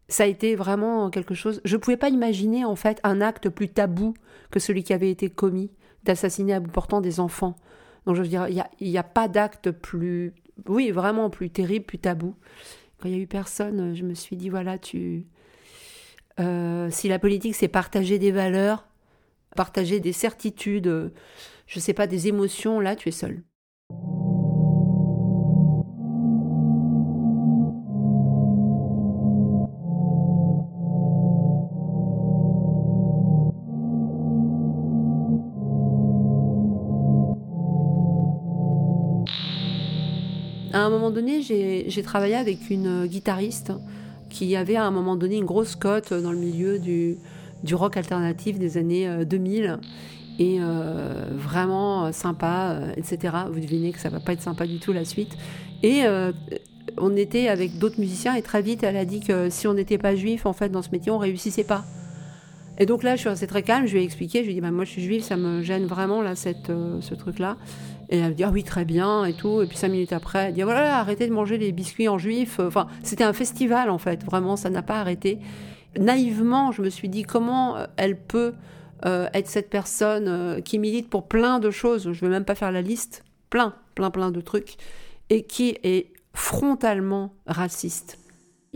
ça 0.08 0.24
a 0.24 0.26
été 0.26 0.54
vraiment 0.54 1.08
quelque 1.08 1.34
chose. 1.34 1.62
Je 1.64 1.76
ne 1.76 1.80
pouvais 1.80 1.96
pas 1.96 2.10
imaginer, 2.10 2.66
en 2.66 2.76
fait, 2.76 3.00
un 3.02 3.22
acte 3.22 3.48
plus 3.48 3.70
tabou 3.70 4.12
que 4.50 4.60
celui 4.60 4.84
qui 4.84 4.92
avait 4.92 5.10
été 5.10 5.30
commis, 5.30 5.70
d'assassiner 6.04 6.52
à 6.52 6.60
bout 6.60 6.70
portant 6.70 7.00
des 7.00 7.18
enfants. 7.18 7.56
Donc, 8.04 8.14
je 8.16 8.20
veux 8.20 8.28
dire, 8.28 8.46
il 8.48 8.90
n'y 8.90 8.98
a, 8.98 9.02
pas 9.02 9.28
d'acte 9.28 9.70
plus 9.70 10.34
oui, 10.68 10.90
vraiment 10.90 11.30
plus 11.30 11.50
terrible, 11.50 11.84
plus 11.84 11.98
tabou. 11.98 12.34
Quand 12.98 13.08
il 13.08 13.14
y 13.14 13.18
a 13.18 13.22
eu 13.22 13.26
personne, 13.26 13.94
je 13.94 14.02
me 14.04 14.14
suis 14.14 14.36
dit 14.36 14.48
voilà, 14.48 14.78
tu. 14.78 15.26
Euh, 16.40 16.90
si 16.90 17.08
la 17.08 17.18
politique 17.18 17.54
c'est 17.54 17.68
partager 17.68 18.18
des 18.18 18.32
valeurs, 18.32 18.86
partager 19.54 20.00
des 20.00 20.12
certitudes, 20.12 21.12
je 21.66 21.80
sais 21.80 21.94
pas, 21.94 22.06
des 22.06 22.28
émotions, 22.28 22.80
là 22.80 22.96
tu 22.96 23.08
es 23.08 23.12
seul. 23.12 23.42
Un 40.86 40.90
moment 40.90 41.10
donné, 41.10 41.42
j'ai 41.42 42.02
travaillé 42.02 42.34
avec 42.34 42.70
une 42.70 43.06
guitariste 43.06 43.72
qui 44.28 44.56
avait 44.56 44.76
à 44.76 44.84
un 44.84 44.90
moment 44.90 45.16
donné 45.16 45.36
une 45.36 45.44
grosse 45.44 45.76
cote 45.76 46.12
dans 46.12 46.32
le 46.32 46.38
milieu 46.38 46.78
du, 46.78 47.18
rock 47.72 47.96
alternatif 47.96 48.58
des 48.58 48.76
années 48.76 49.24
2000 49.24 49.64
euh, 49.64 49.76
et 50.38 50.58
euh, 50.60 51.24
vraiment 51.32 52.12
sympa, 52.12 52.72
euh, 52.72 52.92
etc. 52.96 53.34
Vous 53.50 53.60
devinez 53.60 53.92
que 53.92 53.98
ça 53.98 54.10
va 54.10 54.20
pas 54.20 54.32
être 54.32 54.42
sympa 54.42 54.66
du 54.66 54.78
tout 54.78 54.92
la 54.92 55.04
suite. 55.04 55.36
Et 55.82 56.02
on 56.98 57.16
était 57.16 57.48
avec 57.48 57.78
d'autres 57.78 58.00
musiciens 58.00 58.34
et 58.34 58.42
très 58.42 58.62
vite 58.62 58.82
elle 58.82 58.96
a 58.96 59.04
dit 59.04 59.20
que 59.20 59.50
si 59.50 59.66
on 59.66 59.74
n'était 59.74 59.98
pas 59.98 60.14
juif 60.14 60.46
en 60.46 60.54
fait 60.54 60.70
dans 60.70 60.80
ce 60.82 60.90
métier 60.90 61.12
on 61.12 61.18
réussissait 61.18 61.64
pas. 61.64 61.84
Et 62.78 62.86
donc 62.86 63.02
là 63.02 63.16
je 63.16 63.20
suis 63.20 63.28
restée 63.28 63.46
très 63.46 63.62
calme, 63.62 63.86
je 63.86 63.92
lui 63.92 64.00
ai 64.00 64.04
expliqué, 64.04 64.40
je 64.40 64.44
lui 64.44 64.52
ai 64.52 64.54
dit 64.54 64.60
bah, 64.60 64.70
moi 64.70 64.84
je 64.84 64.90
suis 64.90 65.02
juive, 65.02 65.22
ça 65.22 65.36
me 65.36 65.62
gêne 65.62 65.86
vraiment 65.86 66.22
là 66.22 66.34
cette, 66.34 66.70
ce 67.00 67.14
truc 67.14 67.38
là. 67.38 67.56
Et 68.08 68.18
elle 68.18 68.30
me 68.30 68.34
dit 68.34 68.44
ah 68.44 68.50
oui 68.52 68.64
très 68.64 68.84
bien 68.84 69.24
et 69.24 69.32
tout. 69.32 69.62
Et 69.62 69.66
puis 69.66 69.76
cinq 69.76 69.88
minutes 69.88 70.12
après, 70.12 70.46
elle 70.46 70.54
dit 70.54 70.62
voilà 70.62 70.98
arrêtez 70.98 71.26
de 71.26 71.32
manger 71.32 71.58
les 71.58 71.72
biscuits 71.72 72.08
en 72.08 72.18
juif. 72.18 72.60
Enfin 72.60 72.86
c'était 73.02 73.24
un 73.24 73.32
festival 73.32 73.90
en 73.90 73.98
fait, 73.98 74.24
vraiment 74.24 74.56
ça 74.56 74.70
n'a 74.70 74.82
pas 74.82 75.00
arrêté. 75.00 75.38
Naïvement 75.98 76.72
je 76.72 76.82
me 76.82 76.90
suis 76.90 77.08
dit 77.08 77.22
comment 77.22 77.76
euh, 77.76 77.86
elle 77.96 78.18
peut 78.20 78.52
euh, 79.04 79.28
être 79.34 79.48
cette 79.48 79.70
personne 79.70 80.28
euh, 80.28 80.60
qui 80.60 80.78
milite 80.78 81.08
pour 81.08 81.26
plein 81.26 81.58
de 81.58 81.70
choses. 81.70 82.04
Je 82.04 82.24
ne 82.24 82.30
vais 82.30 82.36
même 82.36 82.44
pas 82.44 82.54
faire 82.54 82.72
la 82.72 82.82
liste, 82.82 83.24
plein 83.50 83.74
plein 83.94 84.10
plein 84.10 84.30
de 84.30 84.40
trucs 84.40 84.76
et 85.30 85.42
qui 85.42 85.78
est 85.82 86.12
frontalement 86.34 87.34
raciste. 87.46 88.18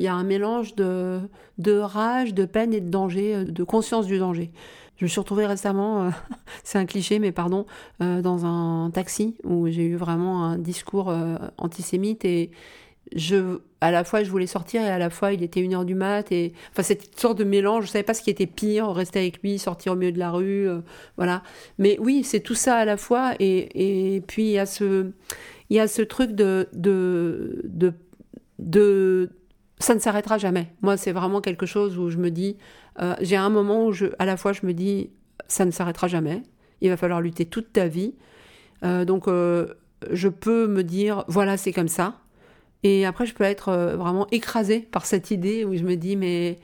Il 0.00 0.04
y 0.04 0.08
a 0.08 0.14
un 0.14 0.24
mélange 0.24 0.74
de, 0.76 1.20
de 1.58 1.76
rage, 1.76 2.32
de 2.32 2.46
peine 2.46 2.72
et 2.72 2.80
de 2.80 2.88
danger, 2.88 3.44
de 3.44 3.64
conscience 3.64 4.06
du 4.06 4.18
danger. 4.18 4.50
Je 4.96 5.04
me 5.04 5.10
suis 5.10 5.20
retrouvée 5.20 5.44
récemment, 5.44 6.04
euh, 6.04 6.10
c'est 6.64 6.78
un 6.78 6.86
cliché, 6.86 7.18
mais 7.18 7.32
pardon, 7.32 7.66
euh, 8.00 8.22
dans 8.22 8.46
un 8.46 8.90
taxi 8.90 9.36
où 9.44 9.68
j'ai 9.68 9.84
eu 9.84 9.96
vraiment 9.96 10.46
un 10.46 10.56
discours 10.56 11.10
euh, 11.10 11.36
antisémite 11.58 12.24
et 12.24 12.50
je, 13.14 13.58
à 13.82 13.90
la 13.90 14.04
fois 14.04 14.24
je 14.24 14.30
voulais 14.30 14.46
sortir 14.46 14.80
et 14.80 14.88
à 14.88 14.98
la 14.98 15.10
fois 15.10 15.34
il 15.34 15.42
était 15.42 15.60
une 15.60 15.74
heure 15.74 15.84
du 15.84 15.94
mat 15.94 16.32
et 16.32 16.54
enfin 16.70 16.82
cette 16.82 17.20
sorte 17.20 17.36
de 17.36 17.44
mélange, 17.44 17.84
je 17.84 17.90
savais 17.90 18.02
pas 18.02 18.14
ce 18.14 18.22
qui 18.22 18.30
était 18.30 18.46
pire, 18.46 18.90
rester 18.90 19.18
avec 19.18 19.42
lui, 19.42 19.58
sortir 19.58 19.92
au 19.92 19.96
milieu 19.96 20.12
de 20.12 20.18
la 20.18 20.30
rue, 20.30 20.66
voilà. 21.18 21.42
Mais 21.76 21.98
oui, 22.00 22.24
c'est 22.24 22.40
tout 22.40 22.54
ça 22.54 22.76
à 22.76 22.86
la 22.86 22.96
fois 22.96 23.34
et, 23.38 24.16
et 24.16 24.22
puis 24.22 24.44
il 24.44 24.52
y 24.52 24.58
a 24.58 24.64
ce 24.64 25.10
il 25.68 25.76
y 25.76 25.80
a 25.80 25.88
ce 25.88 26.02
truc 26.02 26.32
de, 26.32 26.68
de 26.72 27.94
ça 29.80 29.94
ne 29.94 29.98
s'arrêtera 29.98 30.38
jamais. 30.38 30.72
Moi, 30.82 30.96
c'est 30.96 31.12
vraiment 31.12 31.40
quelque 31.40 31.66
chose 31.66 31.98
où 31.98 32.10
je 32.10 32.18
me 32.18 32.30
dis, 32.30 32.58
euh, 33.00 33.14
j'ai 33.20 33.36
un 33.36 33.48
moment 33.48 33.86
où 33.86 33.92
à 34.18 34.26
la 34.26 34.36
fois 34.36 34.52
je 34.52 34.64
me 34.64 34.72
dis, 34.72 35.10
ça 35.48 35.64
ne 35.64 35.70
s'arrêtera 35.70 36.06
jamais. 36.06 36.42
Il 36.82 36.90
va 36.90 36.96
falloir 36.96 37.20
lutter 37.20 37.46
toute 37.46 37.72
ta 37.72 37.88
vie. 37.88 38.14
Euh, 38.84 39.04
donc, 39.04 39.26
euh, 39.26 39.74
je 40.10 40.28
peux 40.28 40.66
me 40.66 40.84
dire, 40.84 41.24
voilà, 41.28 41.56
c'est 41.56 41.72
comme 41.72 41.88
ça. 41.88 42.20
Et 42.82 43.04
après, 43.04 43.26
je 43.26 43.34
peux 43.34 43.44
être 43.44 43.72
vraiment 43.98 44.26
écrasée 44.30 44.80
par 44.80 45.04
cette 45.04 45.30
idée 45.30 45.66
où 45.66 45.76
je 45.76 45.82
me 45.82 45.96
dis, 45.96 46.16
mais 46.16 46.58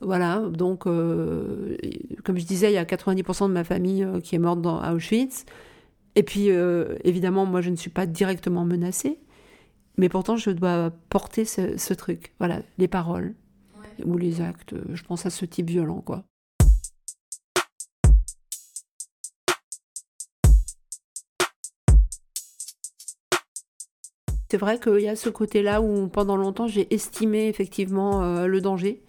voilà, 0.00 0.38
donc, 0.50 0.84
comme 0.84 2.38
je 2.38 2.44
disais, 2.44 2.70
il 2.70 2.74
y 2.74 2.78
a 2.78 2.84
90% 2.84 3.48
de 3.48 3.52
ma 3.52 3.64
famille 3.64 4.06
qui 4.22 4.36
est 4.36 4.38
morte 4.38 4.64
à 4.64 4.94
Auschwitz. 4.94 5.44
Et 6.14 6.22
puis, 6.22 6.50
évidemment, 7.02 7.44
moi, 7.44 7.60
je 7.60 7.70
ne 7.70 7.76
suis 7.76 7.90
pas 7.90 8.06
directement 8.06 8.64
menacée. 8.64 9.18
Mais 9.98 10.08
pourtant, 10.08 10.36
je 10.36 10.50
dois 10.50 10.90
porter 11.08 11.44
ce, 11.44 11.94
truc. 11.94 12.34
Voilà, 12.38 12.60
les 12.78 12.88
paroles 12.88 13.34
ou 14.04 14.18
les 14.18 14.40
actes. 14.42 14.74
Je 14.92 15.02
pense 15.02 15.24
à 15.24 15.30
ce 15.30 15.44
type 15.46 15.70
violent, 15.70 16.02
quoi. 16.02 16.24
C'est 24.50 24.58
vrai 24.58 24.78
qu'il 24.78 25.00
y 25.00 25.08
a 25.08 25.16
ce 25.16 25.28
côté-là 25.28 25.82
où 25.82 26.06
pendant 26.06 26.36
longtemps 26.36 26.68
j'ai 26.68 26.94
estimé 26.94 27.48
effectivement 27.48 28.22
euh, 28.22 28.46
le 28.46 28.60
danger. 28.60 29.02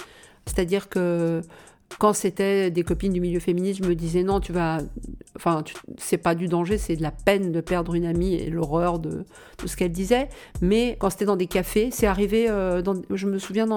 C'est-à-dire 0.48 0.90
que 0.90 1.42
quand 2.00 2.14
c'était 2.14 2.72
des 2.72 2.84
copines 2.84 3.14
du 3.14 3.22
milieu 3.22 3.40
féministe, 3.40 3.84
je 3.84 3.88
me 3.88 3.96
disais 3.96 4.24
non, 4.24 4.40
tu 4.40 4.52
vas. 4.52 4.80
Enfin, 5.38 5.64
c'est 5.98 6.18
pas 6.18 6.34
du 6.34 6.48
danger, 6.48 6.80
c'est 6.80 6.96
de 6.96 7.04
la 7.04 7.12
peine 7.12 7.52
de 7.52 7.62
perdre 7.62 7.94
une 7.94 8.06
amie 8.06 8.34
et 8.34 8.50
l'horreur 8.50 8.98
de, 8.98 9.24
de, 9.62 9.68
ce 9.68 9.78
qu'elle 9.78 9.92
disait. 9.92 10.30
Mais 10.62 10.98
quand 11.00 11.12
c'était 11.12 11.26
dans 11.26 11.36
des 11.36 11.46
cafés, 11.46 11.90
c'est 11.92 12.08
arrivé. 12.08 12.50
Euh, 12.50 12.82
je 13.12 13.28
me 13.28 13.38
souviens 13.38 13.68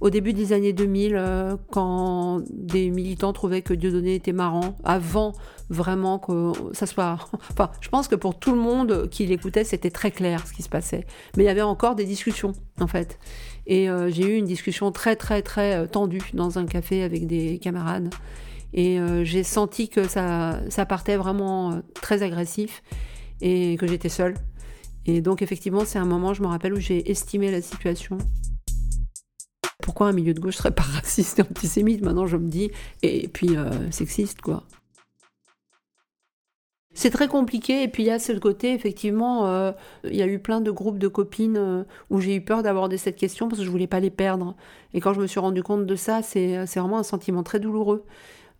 au 0.00 0.10
début 0.10 0.32
des 0.32 0.54
années 0.54 0.72
2000, 0.72 1.14
euh, 1.14 1.56
quand 1.70 2.40
des 2.50 2.88
militants 2.88 3.34
trouvaient 3.34 3.60
que 3.60 3.74
Dieudonné 3.74 4.14
était 4.14 4.32
marrant, 4.32 4.74
avant 4.82 5.32
vraiment 5.68 6.18
que 6.18 6.52
ça 6.72 6.86
soit. 6.86 7.18
Enfin, 7.50 7.70
je 7.82 7.90
pense 7.90 8.08
que 8.08 8.14
pour 8.14 8.38
tout 8.38 8.52
le 8.52 8.60
monde 8.60 9.08
qui 9.10 9.26
l'écoutait, 9.26 9.64
c'était 9.64 9.90
très 9.90 10.10
clair 10.10 10.46
ce 10.46 10.54
qui 10.54 10.62
se 10.62 10.70
passait. 10.70 11.04
Mais 11.36 11.44
il 11.44 11.46
y 11.46 11.50
avait 11.50 11.60
encore 11.60 11.94
des 11.94 12.06
discussions, 12.06 12.52
en 12.80 12.86
fait. 12.86 13.18
Et 13.66 13.90
euh, 13.90 14.10
j'ai 14.10 14.24
eu 14.24 14.36
une 14.36 14.46
discussion 14.46 14.92
très, 14.92 15.14
très, 15.14 15.42
très 15.42 15.86
tendue 15.88 16.30
dans 16.32 16.58
un 16.58 16.64
café 16.64 17.02
avec 17.02 17.26
des 17.26 17.58
camarades. 17.58 18.14
Et 18.72 19.00
euh, 19.00 19.24
j'ai 19.24 19.42
senti 19.42 19.88
que 19.88 20.06
ça, 20.06 20.60
partait 20.88 21.16
vraiment 21.16 21.80
très 21.94 22.22
agressif 22.22 22.82
et 23.40 23.76
que 23.78 23.86
j'étais 23.86 24.08
seule. 24.08 24.34
Et 25.06 25.20
donc, 25.20 25.42
effectivement, 25.42 25.84
c'est 25.84 25.98
un 25.98 26.04
moment, 26.04 26.34
je 26.34 26.42
me 26.42 26.46
rappelle, 26.46 26.74
où 26.74 26.80
j'ai 26.80 27.10
estimé 27.10 27.50
la 27.50 27.62
situation. 27.62 28.18
Pourquoi 29.82 30.08
un 30.08 30.12
milieu 30.12 30.34
de 30.34 30.40
gauche 30.40 30.56
serait 30.56 30.74
pas 30.74 30.82
raciste 30.82 31.38
et 31.38 31.42
antisémite? 31.42 32.02
Maintenant, 32.02 32.26
je 32.26 32.36
me 32.36 32.48
dis, 32.48 32.70
et 33.02 33.28
puis 33.28 33.56
euh, 33.56 33.90
sexiste, 33.90 34.40
quoi. 34.40 34.64
C'est 36.92 37.10
très 37.10 37.28
compliqué 37.28 37.84
et 37.84 37.88
puis 37.88 38.02
il 38.02 38.06
y 38.06 38.10
a 38.10 38.18
ce 38.18 38.32
côté 38.32 38.74
effectivement, 38.74 39.46
euh, 39.46 39.70
il 40.04 40.16
y 40.16 40.22
a 40.22 40.26
eu 40.26 40.40
plein 40.40 40.60
de 40.60 40.72
groupes 40.72 40.98
de 40.98 41.06
copines 41.06 41.56
euh, 41.56 41.84
où 42.10 42.20
j'ai 42.20 42.34
eu 42.34 42.40
peur 42.40 42.64
d'aborder 42.64 42.98
cette 42.98 43.14
question 43.14 43.48
parce 43.48 43.60
que 43.60 43.64
je 43.64 43.70
voulais 43.70 43.86
pas 43.86 44.00
les 44.00 44.10
perdre. 44.10 44.56
Et 44.92 45.00
quand 45.00 45.14
je 45.14 45.20
me 45.20 45.28
suis 45.28 45.38
rendu 45.38 45.62
compte 45.62 45.86
de 45.86 45.96
ça, 45.96 46.20
c'est 46.22 46.64
vraiment 46.64 46.98
un 46.98 47.04
sentiment 47.04 47.44
très 47.44 47.60
douloureux 47.60 48.04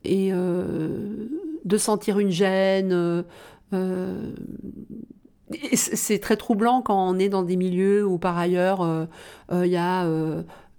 et 0.05 0.33
de 0.33 1.77
sentir 1.79 2.19
une 2.19 2.31
gêne. 2.31 3.25
c'est 5.75 6.19
très 6.21 6.37
troublant 6.37 6.83
quand 6.83 7.09
on 7.09 7.19
est 7.19 7.29
dans 7.29 7.43
des 7.43 7.57
milieux 7.57 8.07
où 8.07 8.19
par 8.19 8.39
ailleurs 8.39 9.09
il 9.53 9.67
y 9.67 9.77
a 9.77 10.07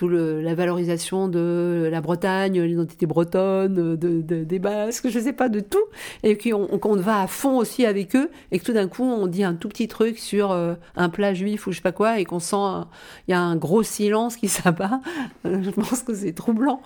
la 0.07 0.55
valorisation 0.55 1.27
de 1.27 1.87
la 1.91 2.01
Bretagne, 2.01 2.61
l'identité 2.61 3.05
bretonne, 3.05 3.95
de, 3.95 4.21
des 4.21 4.59
Basques, 4.59 5.09
je 5.09 5.19
sais 5.19 5.33
pas, 5.33 5.49
de 5.49 5.59
tout, 5.59 5.77
et 6.23 6.37
qu'on 6.37 6.95
va 6.95 7.21
à 7.21 7.27
fond 7.27 7.57
aussi 7.57 7.85
avec 7.85 8.15
eux, 8.15 8.29
et 8.51 8.59
que 8.59 8.63
tout 8.65 8.73
d'un 8.73 8.87
coup 8.87 9.03
on 9.03 9.27
dit 9.27 9.43
un 9.43 9.53
tout 9.53 9.69
petit 9.69 9.87
truc 9.87 10.17
sur 10.17 10.51
euh, 10.51 10.75
un 10.95 11.09
plat 11.09 11.33
juif 11.33 11.67
ou 11.67 11.71
je 11.71 11.77
sais 11.77 11.81
pas 11.81 11.91
quoi, 11.91 12.19
et 12.19 12.25
qu'on 12.25 12.39
sent 12.39 12.85
il 13.27 13.31
y 13.31 13.33
a 13.33 13.39
un 13.39 13.55
gros 13.55 13.83
silence 13.83 14.35
qui 14.37 14.47
s'abat, 14.47 15.01
je 15.45 15.69
pense 15.69 16.03
que 16.03 16.13
c'est 16.13 16.33
troublant. 16.33 16.81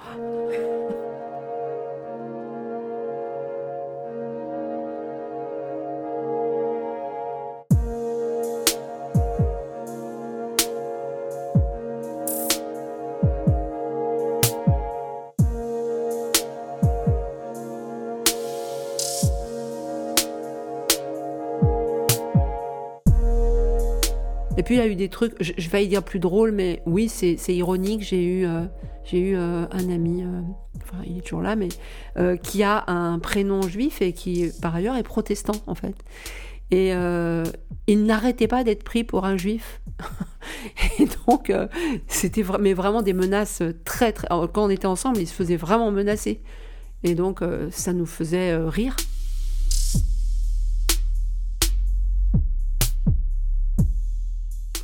Puis 24.65 24.75
il 24.75 24.77
y 24.79 24.81
a 24.81 24.87
eu 24.87 24.95
des 24.95 25.09
trucs, 25.09 25.35
je, 25.39 25.53
vais 25.53 25.61
failli 25.61 25.87
dire 25.87 26.03
plus 26.03 26.19
drôle, 26.19 26.51
mais 26.51 26.81
oui, 26.87 27.07
c'est 27.07 27.37
ironique. 27.49 28.01
J'ai 28.01 28.23
eu, 28.23 28.45
euh, 28.45 28.65
eu 29.13 29.35
euh, 29.35 29.65
un 29.71 29.89
ami, 29.89 30.23
euh, 30.23 30.41
enfin 30.77 30.97
il 31.05 31.19
est 31.19 31.21
toujours 31.21 31.43
là, 31.43 31.55
mais 31.55 31.69
qui 32.39 32.63
a 32.63 32.83
un 32.87 33.19
prénom 33.19 33.61
juif 33.61 34.01
et 34.01 34.11
qui 34.11 34.51
par 34.61 34.75
ailleurs 34.75 34.97
est 34.97 35.03
protestant 35.03 35.55
en 35.67 35.75
fait. 35.75 35.95
Et 36.71 36.93
il 37.87 38.03
n'arrêtait 38.05 38.47
pas 38.47 38.63
d'être 38.63 38.83
pris 38.83 39.03
pour 39.03 39.25
un 39.25 39.37
juif. 39.37 39.81
et 40.99 41.07
donc 41.27 41.53
c'était 42.07 42.43
mais 42.59 42.73
vraiment 42.73 43.03
des 43.03 43.13
menaces 43.13 43.61
très 43.85 44.11
très. 44.11 44.27
Quand 44.27 44.65
on 44.65 44.69
était 44.69 44.87
ensemble, 44.87 45.19
il 45.19 45.27
se 45.27 45.33
faisait 45.33 45.57
vraiment 45.57 45.91
menacer. 45.91 46.41
Et 47.03 47.13
donc 47.13 47.41
ça 47.69 47.93
nous 47.93 48.07
faisait 48.07 48.57
rire. 48.57 48.95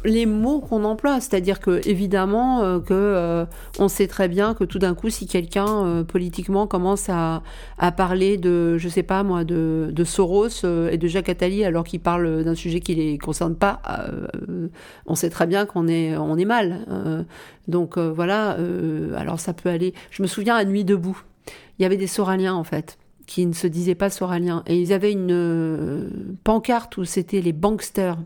Les 0.04 0.26
mots 0.26 0.60
qu'on 0.62 0.84
emploie, 0.84 1.20
c'est-à-dire 1.20 1.60
que 1.60 1.88
évidemment 1.88 2.64
euh, 2.64 2.80
que 2.80 2.94
euh, 2.94 3.46
on 3.80 3.88
sait 3.88 4.08
très 4.08 4.28
bien 4.28 4.54
que 4.54 4.64
tout 4.64 4.80
d'un 4.80 4.96
coup, 4.96 5.10
si 5.10 5.28
quelqu'un 5.28 5.86
euh, 5.86 6.04
politiquement 6.04 6.68
commence 6.68 7.10
à, 7.10 7.44
à, 7.78 7.92
parler 7.92 8.38
de, 8.38 8.78
je 8.78 8.90
sais 8.90 9.04
pas 9.04 9.24
moi, 9.24 9.44
de, 9.44 9.90
de 9.92 10.04
Soros 10.04 10.66
et 10.92 10.98
de 10.98 11.08
Jacques 11.08 11.30
Attali 11.30 11.64
alors 11.64 11.84
qu'il 11.84 12.00
parle 12.00 12.44
d'un 12.44 12.56
sujet 12.56 12.80
qui 12.80 12.96
les 12.96 13.18
concerne 13.18 13.56
pas, 13.56 13.82
on 15.06 15.16
sait 15.16 15.30
très 15.30 15.48
bien 15.48 15.66
qu'on 15.66 15.88
est 15.88 16.16
on 16.18 16.38
est 16.38 16.46
mal. 16.46 16.86
donc 17.68 17.98
voilà, 17.98 18.58
alors 19.16 19.40
ça 19.40 19.54
peut 19.54 19.70
aller. 19.70 19.94
Je 20.10 20.22
me 20.22 20.28
souviens 20.28 20.56
à 20.56 20.66
Nuit 20.66 20.84
debout, 20.84 21.22
il 21.80 21.84
y 21.84 21.86
avait 21.86 21.98
des 21.98 22.08
Soraliens 22.08 22.54
en 22.54 22.64
fait 22.64 22.98
qui 23.28 23.46
ne 23.46 23.54
se 23.54 23.68
disaient 23.68 23.96
pas 23.96 24.10
Soraliens 24.10 24.64
et 24.68 24.80
ils 24.80 24.94
avaient 24.94 25.12
une 25.12 26.36
pancarte 26.44 26.98
où 26.98 27.06
c'était 27.06 27.42
les 27.42 27.54
banksters 27.54 28.18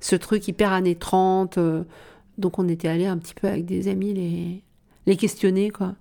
ce 0.00 0.16
truc 0.16 0.46
hyper 0.48 0.72
années 0.72 0.94
30. 0.94 1.58
Euh, 1.58 1.84
donc 2.38 2.58
on 2.58 2.68
était 2.68 2.88
allé 2.88 3.06
un 3.06 3.18
petit 3.18 3.34
peu 3.34 3.48
avec 3.48 3.64
des 3.64 3.88
amis 3.88 4.12
les, 4.12 4.62
les 5.06 5.16
questionner, 5.16 5.70
quoi. 5.70 5.94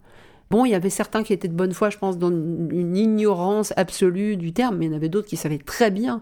Bon, 0.51 0.65
il 0.65 0.71
y 0.71 0.75
avait 0.75 0.89
certains 0.91 1.23
qui 1.23 1.33
étaient 1.33 1.47
de 1.47 1.55
bonne 1.55 1.73
foi, 1.73 1.89
je 1.89 1.97
pense, 1.97 2.17
dans 2.17 2.29
une 2.29 2.95
ignorance 2.95 3.73
absolue 3.77 4.37
du 4.37 4.53
terme, 4.53 4.77
mais 4.77 4.85
il 4.85 4.89
y 4.89 4.93
en 4.93 4.97
avait 4.97 5.09
d'autres 5.09 5.27
qui 5.27 5.37
savaient 5.37 5.57
très 5.57 5.89
bien 5.89 6.21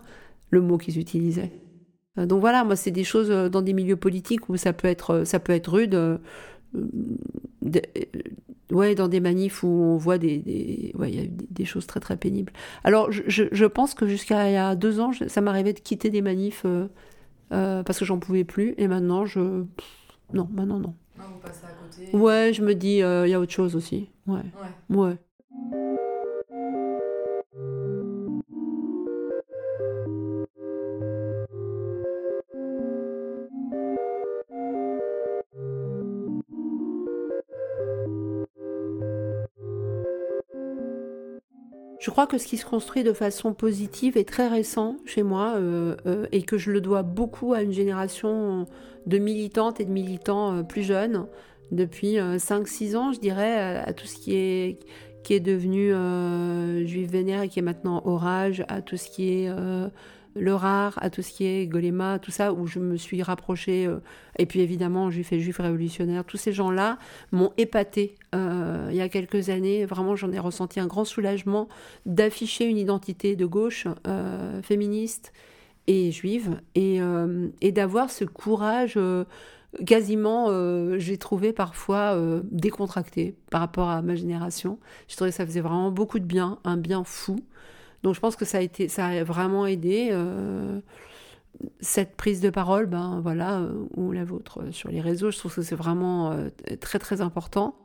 le 0.49 0.61
mot 0.61 0.77
qu'ils 0.77 0.97
utilisaient. 0.97 1.51
Euh, 2.17 2.25
donc 2.25 2.39
voilà, 2.39 2.63
moi, 2.63 2.75
c'est 2.75 2.91
des 2.91 3.03
choses 3.03 3.31
euh, 3.31 3.49
dans 3.49 3.61
des 3.61 3.73
milieux 3.73 3.97
politiques 3.97 4.47
où 4.49 4.55
ça 4.55 4.71
peut 4.71 4.87
être, 4.87 5.23
ça 5.25 5.39
peut 5.39 5.51
être 5.51 5.71
rude. 5.73 6.19
ouais, 8.71 8.95
dans 8.95 9.07
des 9.09 9.19
manifs 9.19 9.63
où 9.63 9.67
on 9.67 9.97
voit 9.97 10.17
des, 10.17 10.37
des 10.37 10.93
ouais, 10.95 11.11
y 11.11 11.19
a 11.19 11.27
des, 11.49 11.65
choses 11.65 11.85
très 11.85 11.99
très 11.99 12.15
pénibles. 12.15 12.53
Alors, 12.85 13.11
je, 13.11 13.43
je, 13.51 13.65
pense 13.65 13.93
que 13.93 14.07
jusqu'à 14.07 14.49
il 14.49 14.53
y 14.53 14.57
a 14.57 14.75
deux 14.75 15.01
ans, 15.01 15.11
ça 15.27 15.41
m'arrivait 15.41 15.73
de 15.73 15.79
quitter 15.79 16.09
des 16.09 16.21
manifs 16.21 16.65
euh, 17.53 17.83
parce 17.83 17.99
que 17.99 18.05
j'en 18.05 18.19
pouvais 18.19 18.43
plus. 18.43 18.73
Et 18.77 18.87
maintenant, 18.87 19.25
je. 19.25 19.65
Non, 20.33 20.47
maintenant, 20.51 20.79
non. 20.79 20.95
Ah, 21.19 21.23
vous 21.31 21.39
passez 21.39 21.65
à 21.65 21.73
côté 21.73 22.09
Ouais, 22.13 22.51
je 22.53 22.61
me 22.63 22.75
dis, 22.75 22.97
il 22.97 23.03
euh, 23.03 23.27
y 23.27 23.33
a 23.33 23.39
autre 23.39 23.51
chose 23.53 23.75
aussi. 23.75 24.09
Ouais. 24.27 24.41
Ouais. 24.89 24.97
ouais. 24.97 25.17
Je 42.03 42.11
crois 42.11 42.27
que 42.27 42.37
ce 42.37 42.47
qui 42.47 42.57
se 42.57 42.65
construit 42.65 43.05
de 43.05 43.13
façon 43.13 43.53
positive 43.53 44.17
est 44.17 44.27
très 44.27 44.49
récent 44.49 44.97
chez 45.05 45.23
moi 45.23 45.53
euh, 45.55 45.95
euh, 46.05 46.25
et 46.33 46.43
que 46.43 46.57
je 46.57 46.69
le 46.69 46.81
dois 46.81 47.01
beaucoup 47.01 47.53
à 47.53 47.61
une 47.61 47.71
génération 47.71 48.67
de 49.05 49.17
militantes 49.19 49.79
et 49.79 49.85
de 49.85 49.89
militants 49.89 50.53
euh, 50.53 50.63
plus 50.63 50.83
jeunes. 50.83 51.27
Depuis 51.71 52.17
5-6 52.17 52.97
ans, 52.97 53.13
je 53.13 53.21
dirais, 53.21 53.79
à, 53.79 53.93
tout 53.93 54.05
ce 54.05 54.15
qui 54.15 54.35
est, 54.35 54.79
qui 55.23 55.33
est 55.33 55.39
devenu 55.39 55.91
juif 56.85 57.09
vénère 57.09 57.41
et 57.41 57.47
qui 57.47 57.59
est 57.59 57.63
maintenant 57.63 58.01
orage, 58.05 58.63
à 58.67 58.81
tout 58.81 58.97
ce 58.97 59.09
qui 59.09 59.29
est 59.29 59.49
le 60.35 60.55
rare, 60.55 60.97
à 61.01 61.09
tout 61.09 61.21
ce 61.21 61.31
qui 61.31 61.45
est 61.45 61.67
Golema, 61.67 62.19
tout 62.19 62.31
ça, 62.31 62.53
où 62.53 62.67
je 62.67 62.79
me 62.79 62.97
suis 62.97 63.21
rapprochée. 63.21 63.85
Euh, 63.85 63.99
et 64.37 64.45
puis 64.45 64.61
évidemment, 64.61 65.11
j'ai 65.11 65.23
fait 65.23 65.39
juif 65.39 65.59
révolutionnaire. 65.59 66.25
Tous 66.25 66.37
ces 66.37 66.53
gens-là 66.53 66.97
m'ont 67.31 67.53
épaté 67.57 68.15
euh, 68.33 68.87
il 68.89 68.95
y 68.95 69.01
a 69.01 69.09
quelques 69.09 69.49
années. 69.49 69.85
Vraiment, 69.85 70.15
j'en 70.15 70.31
ai 70.31 70.39
ressenti 70.39 70.79
un 70.79 70.87
grand 70.87 71.05
soulagement 71.05 71.67
d'afficher 72.05 72.65
une 72.65 72.77
identité 72.77 73.35
de 73.35 73.45
gauche 73.45 73.87
euh, 74.07 74.61
féministe 74.61 75.33
et 75.85 76.11
juive 76.11 76.61
et, 76.75 76.99
et 77.59 77.71
d'avoir 77.73 78.09
ce 78.09 78.23
courage 78.23 78.97
quasiment, 79.85 80.47
j'ai 80.97 81.17
trouvé 81.17 81.51
parfois 81.51 82.17
décontracté 82.51 83.35
par 83.51 83.59
rapport 83.59 83.89
à 83.89 84.01
ma 84.01 84.15
génération. 84.15 84.79
Je 85.09 85.17
trouvais 85.17 85.31
que 85.31 85.35
ça 85.35 85.45
faisait 85.45 85.59
vraiment 85.59 85.91
beaucoup 85.91 86.19
de 86.19 86.23
bien, 86.23 86.57
un 86.63 86.77
bien 86.77 87.03
fou. 87.03 87.35
Donc 88.03 88.15
je 88.15 88.19
pense 88.19 88.35
que 88.35 88.45
ça 88.45 88.59
a, 88.59 89.23
vraiment 89.23 89.65
aidé 89.65 90.09
euh, 90.11 90.79
cette 91.79 92.15
prise 92.15 92.41
de 92.41 92.49
parole, 92.49 92.85
ben 92.85 93.21
voilà, 93.21 93.59
euh, 93.59 93.85
ou 93.95 94.11
la 94.11 94.25
vôtre 94.25 94.61
euh, 94.61 94.71
sur 94.71 94.89
les 94.89 95.01
réseaux. 95.01 95.31
Je 95.31 95.37
trouve 95.37 95.55
que 95.55 95.61
c'est 95.61 95.75
vraiment 95.75 96.35
très 96.81 96.99
très 96.99 97.21
important. 97.21 97.75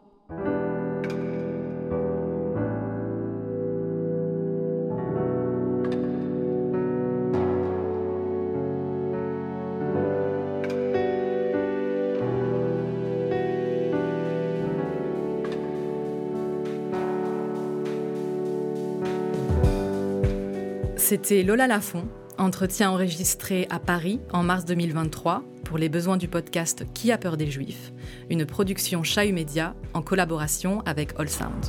C'était 21.09 21.43
Lola 21.43 21.67
Lafont, 21.67 22.07
entretien 22.37 22.91
enregistré 22.91 23.67
à 23.71 23.79
Paris 23.79 24.21
en 24.31 24.43
mars 24.43 24.67
2023 24.67 25.43
pour 25.65 25.79
les 25.79 25.89
besoins 25.89 26.19
du 26.19 26.29
podcast 26.29 26.85
Qui 26.93 27.13
a 27.13 27.17
peur 27.17 27.39
des 27.39 27.51
Juifs, 27.51 27.95
une 28.29 28.45
production 28.45 29.03
Chahut 29.03 29.33
Média 29.33 29.75
en 29.95 30.03
collaboration 30.03 30.83
avec 30.85 31.19
All 31.19 31.31
Sound. 31.31 31.65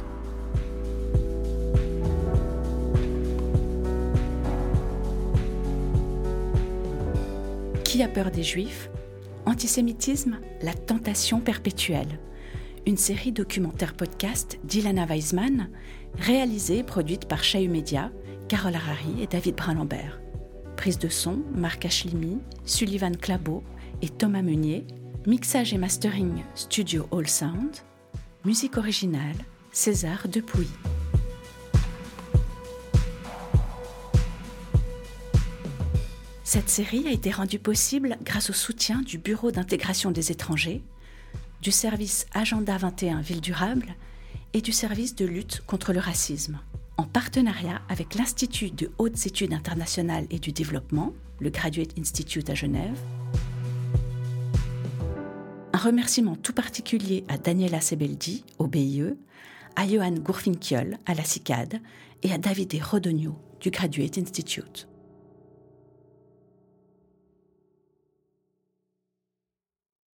Qui 7.85 8.03
a 8.03 8.09
peur 8.09 8.31
des 8.31 8.43
Juifs? 8.43 8.89
Antisémitisme, 9.45 10.39
la 10.61 10.73
tentation 10.73 11.39
perpétuelle. 11.39 12.19
Une 12.85 12.97
série 12.97 13.31
documentaire 13.31 13.93
podcast 13.93 14.59
d'Ilana 14.65 15.05
Weisman, 15.05 15.69
réalisée 16.17 16.79
et 16.79 16.83
produite 16.83 17.25
par 17.25 17.41
Chahut 17.41 17.69
Média 17.69 18.11
Carole 18.49 18.75
Harari 18.75 19.21
et 19.21 19.27
David 19.27 19.55
Brun-Lambert. 19.55 20.19
Prise 20.75 20.97
de 20.97 21.07
son, 21.07 21.43
Marc 21.53 21.85
Achlimi, 21.85 22.39
Sullivan 22.65 23.15
Clabot 23.15 23.63
et 24.01 24.09
Thomas 24.09 24.41
Meunier. 24.41 24.87
Mixage 25.27 25.71
et 25.71 25.77
mastering, 25.77 26.43
Studio 26.55 27.07
All 27.11 27.27
Sound. 27.27 27.75
Musique 28.45 28.77
originale, 28.77 29.35
César 29.71 30.27
Depuy. 30.27 30.65
Cette 36.43 36.69
série 36.69 37.07
a 37.07 37.11
été 37.11 37.29
rendue 37.29 37.59
possible 37.59 38.17
grâce 38.23 38.49
au 38.49 38.53
soutien 38.53 39.03
du 39.03 39.19
Bureau 39.19 39.51
d'intégration 39.51 40.09
des 40.09 40.31
étrangers, 40.31 40.81
du 41.61 41.69
service 41.69 42.25
Agenda 42.33 42.77
21 42.77 43.21
Ville 43.21 43.41
Durable 43.41 43.93
et 44.53 44.61
du 44.61 44.71
service 44.71 45.13
de 45.13 45.25
lutte 45.25 45.61
contre 45.67 45.93
le 45.93 45.99
racisme, 45.99 46.59
en 46.99 47.03
partenariat 47.03 47.81
avec 47.87 48.15
l'Institut 48.15 48.71
de 48.71 48.91
hautes 48.97 49.25
études 49.25 49.53
internationales 49.53 50.25
et 50.31 50.37
du 50.37 50.51
développement, 50.51 51.13
le 51.39 51.49
Graduate 51.49 51.97
Institute 51.97 52.49
à 52.49 52.55
Genève. 52.55 52.99
Un 55.71 55.77
remerciement 55.77 56.35
tout 56.35 56.51
particulier 56.51 57.23
à 57.29 57.37
Daniela 57.37 57.79
Sebeldi, 57.79 58.43
au 58.57 58.67
BIE, 58.67 59.15
à 59.77 59.87
Johan 59.87 60.11
Gourfinkiol, 60.11 60.97
à 61.05 61.13
la 61.13 61.23
CICAD, 61.23 61.79
et 62.23 62.33
à 62.33 62.37
David 62.37 62.77
Rodogno, 62.83 63.39
du 63.61 63.69
Graduate 63.69 64.17
Institute. 64.17 64.88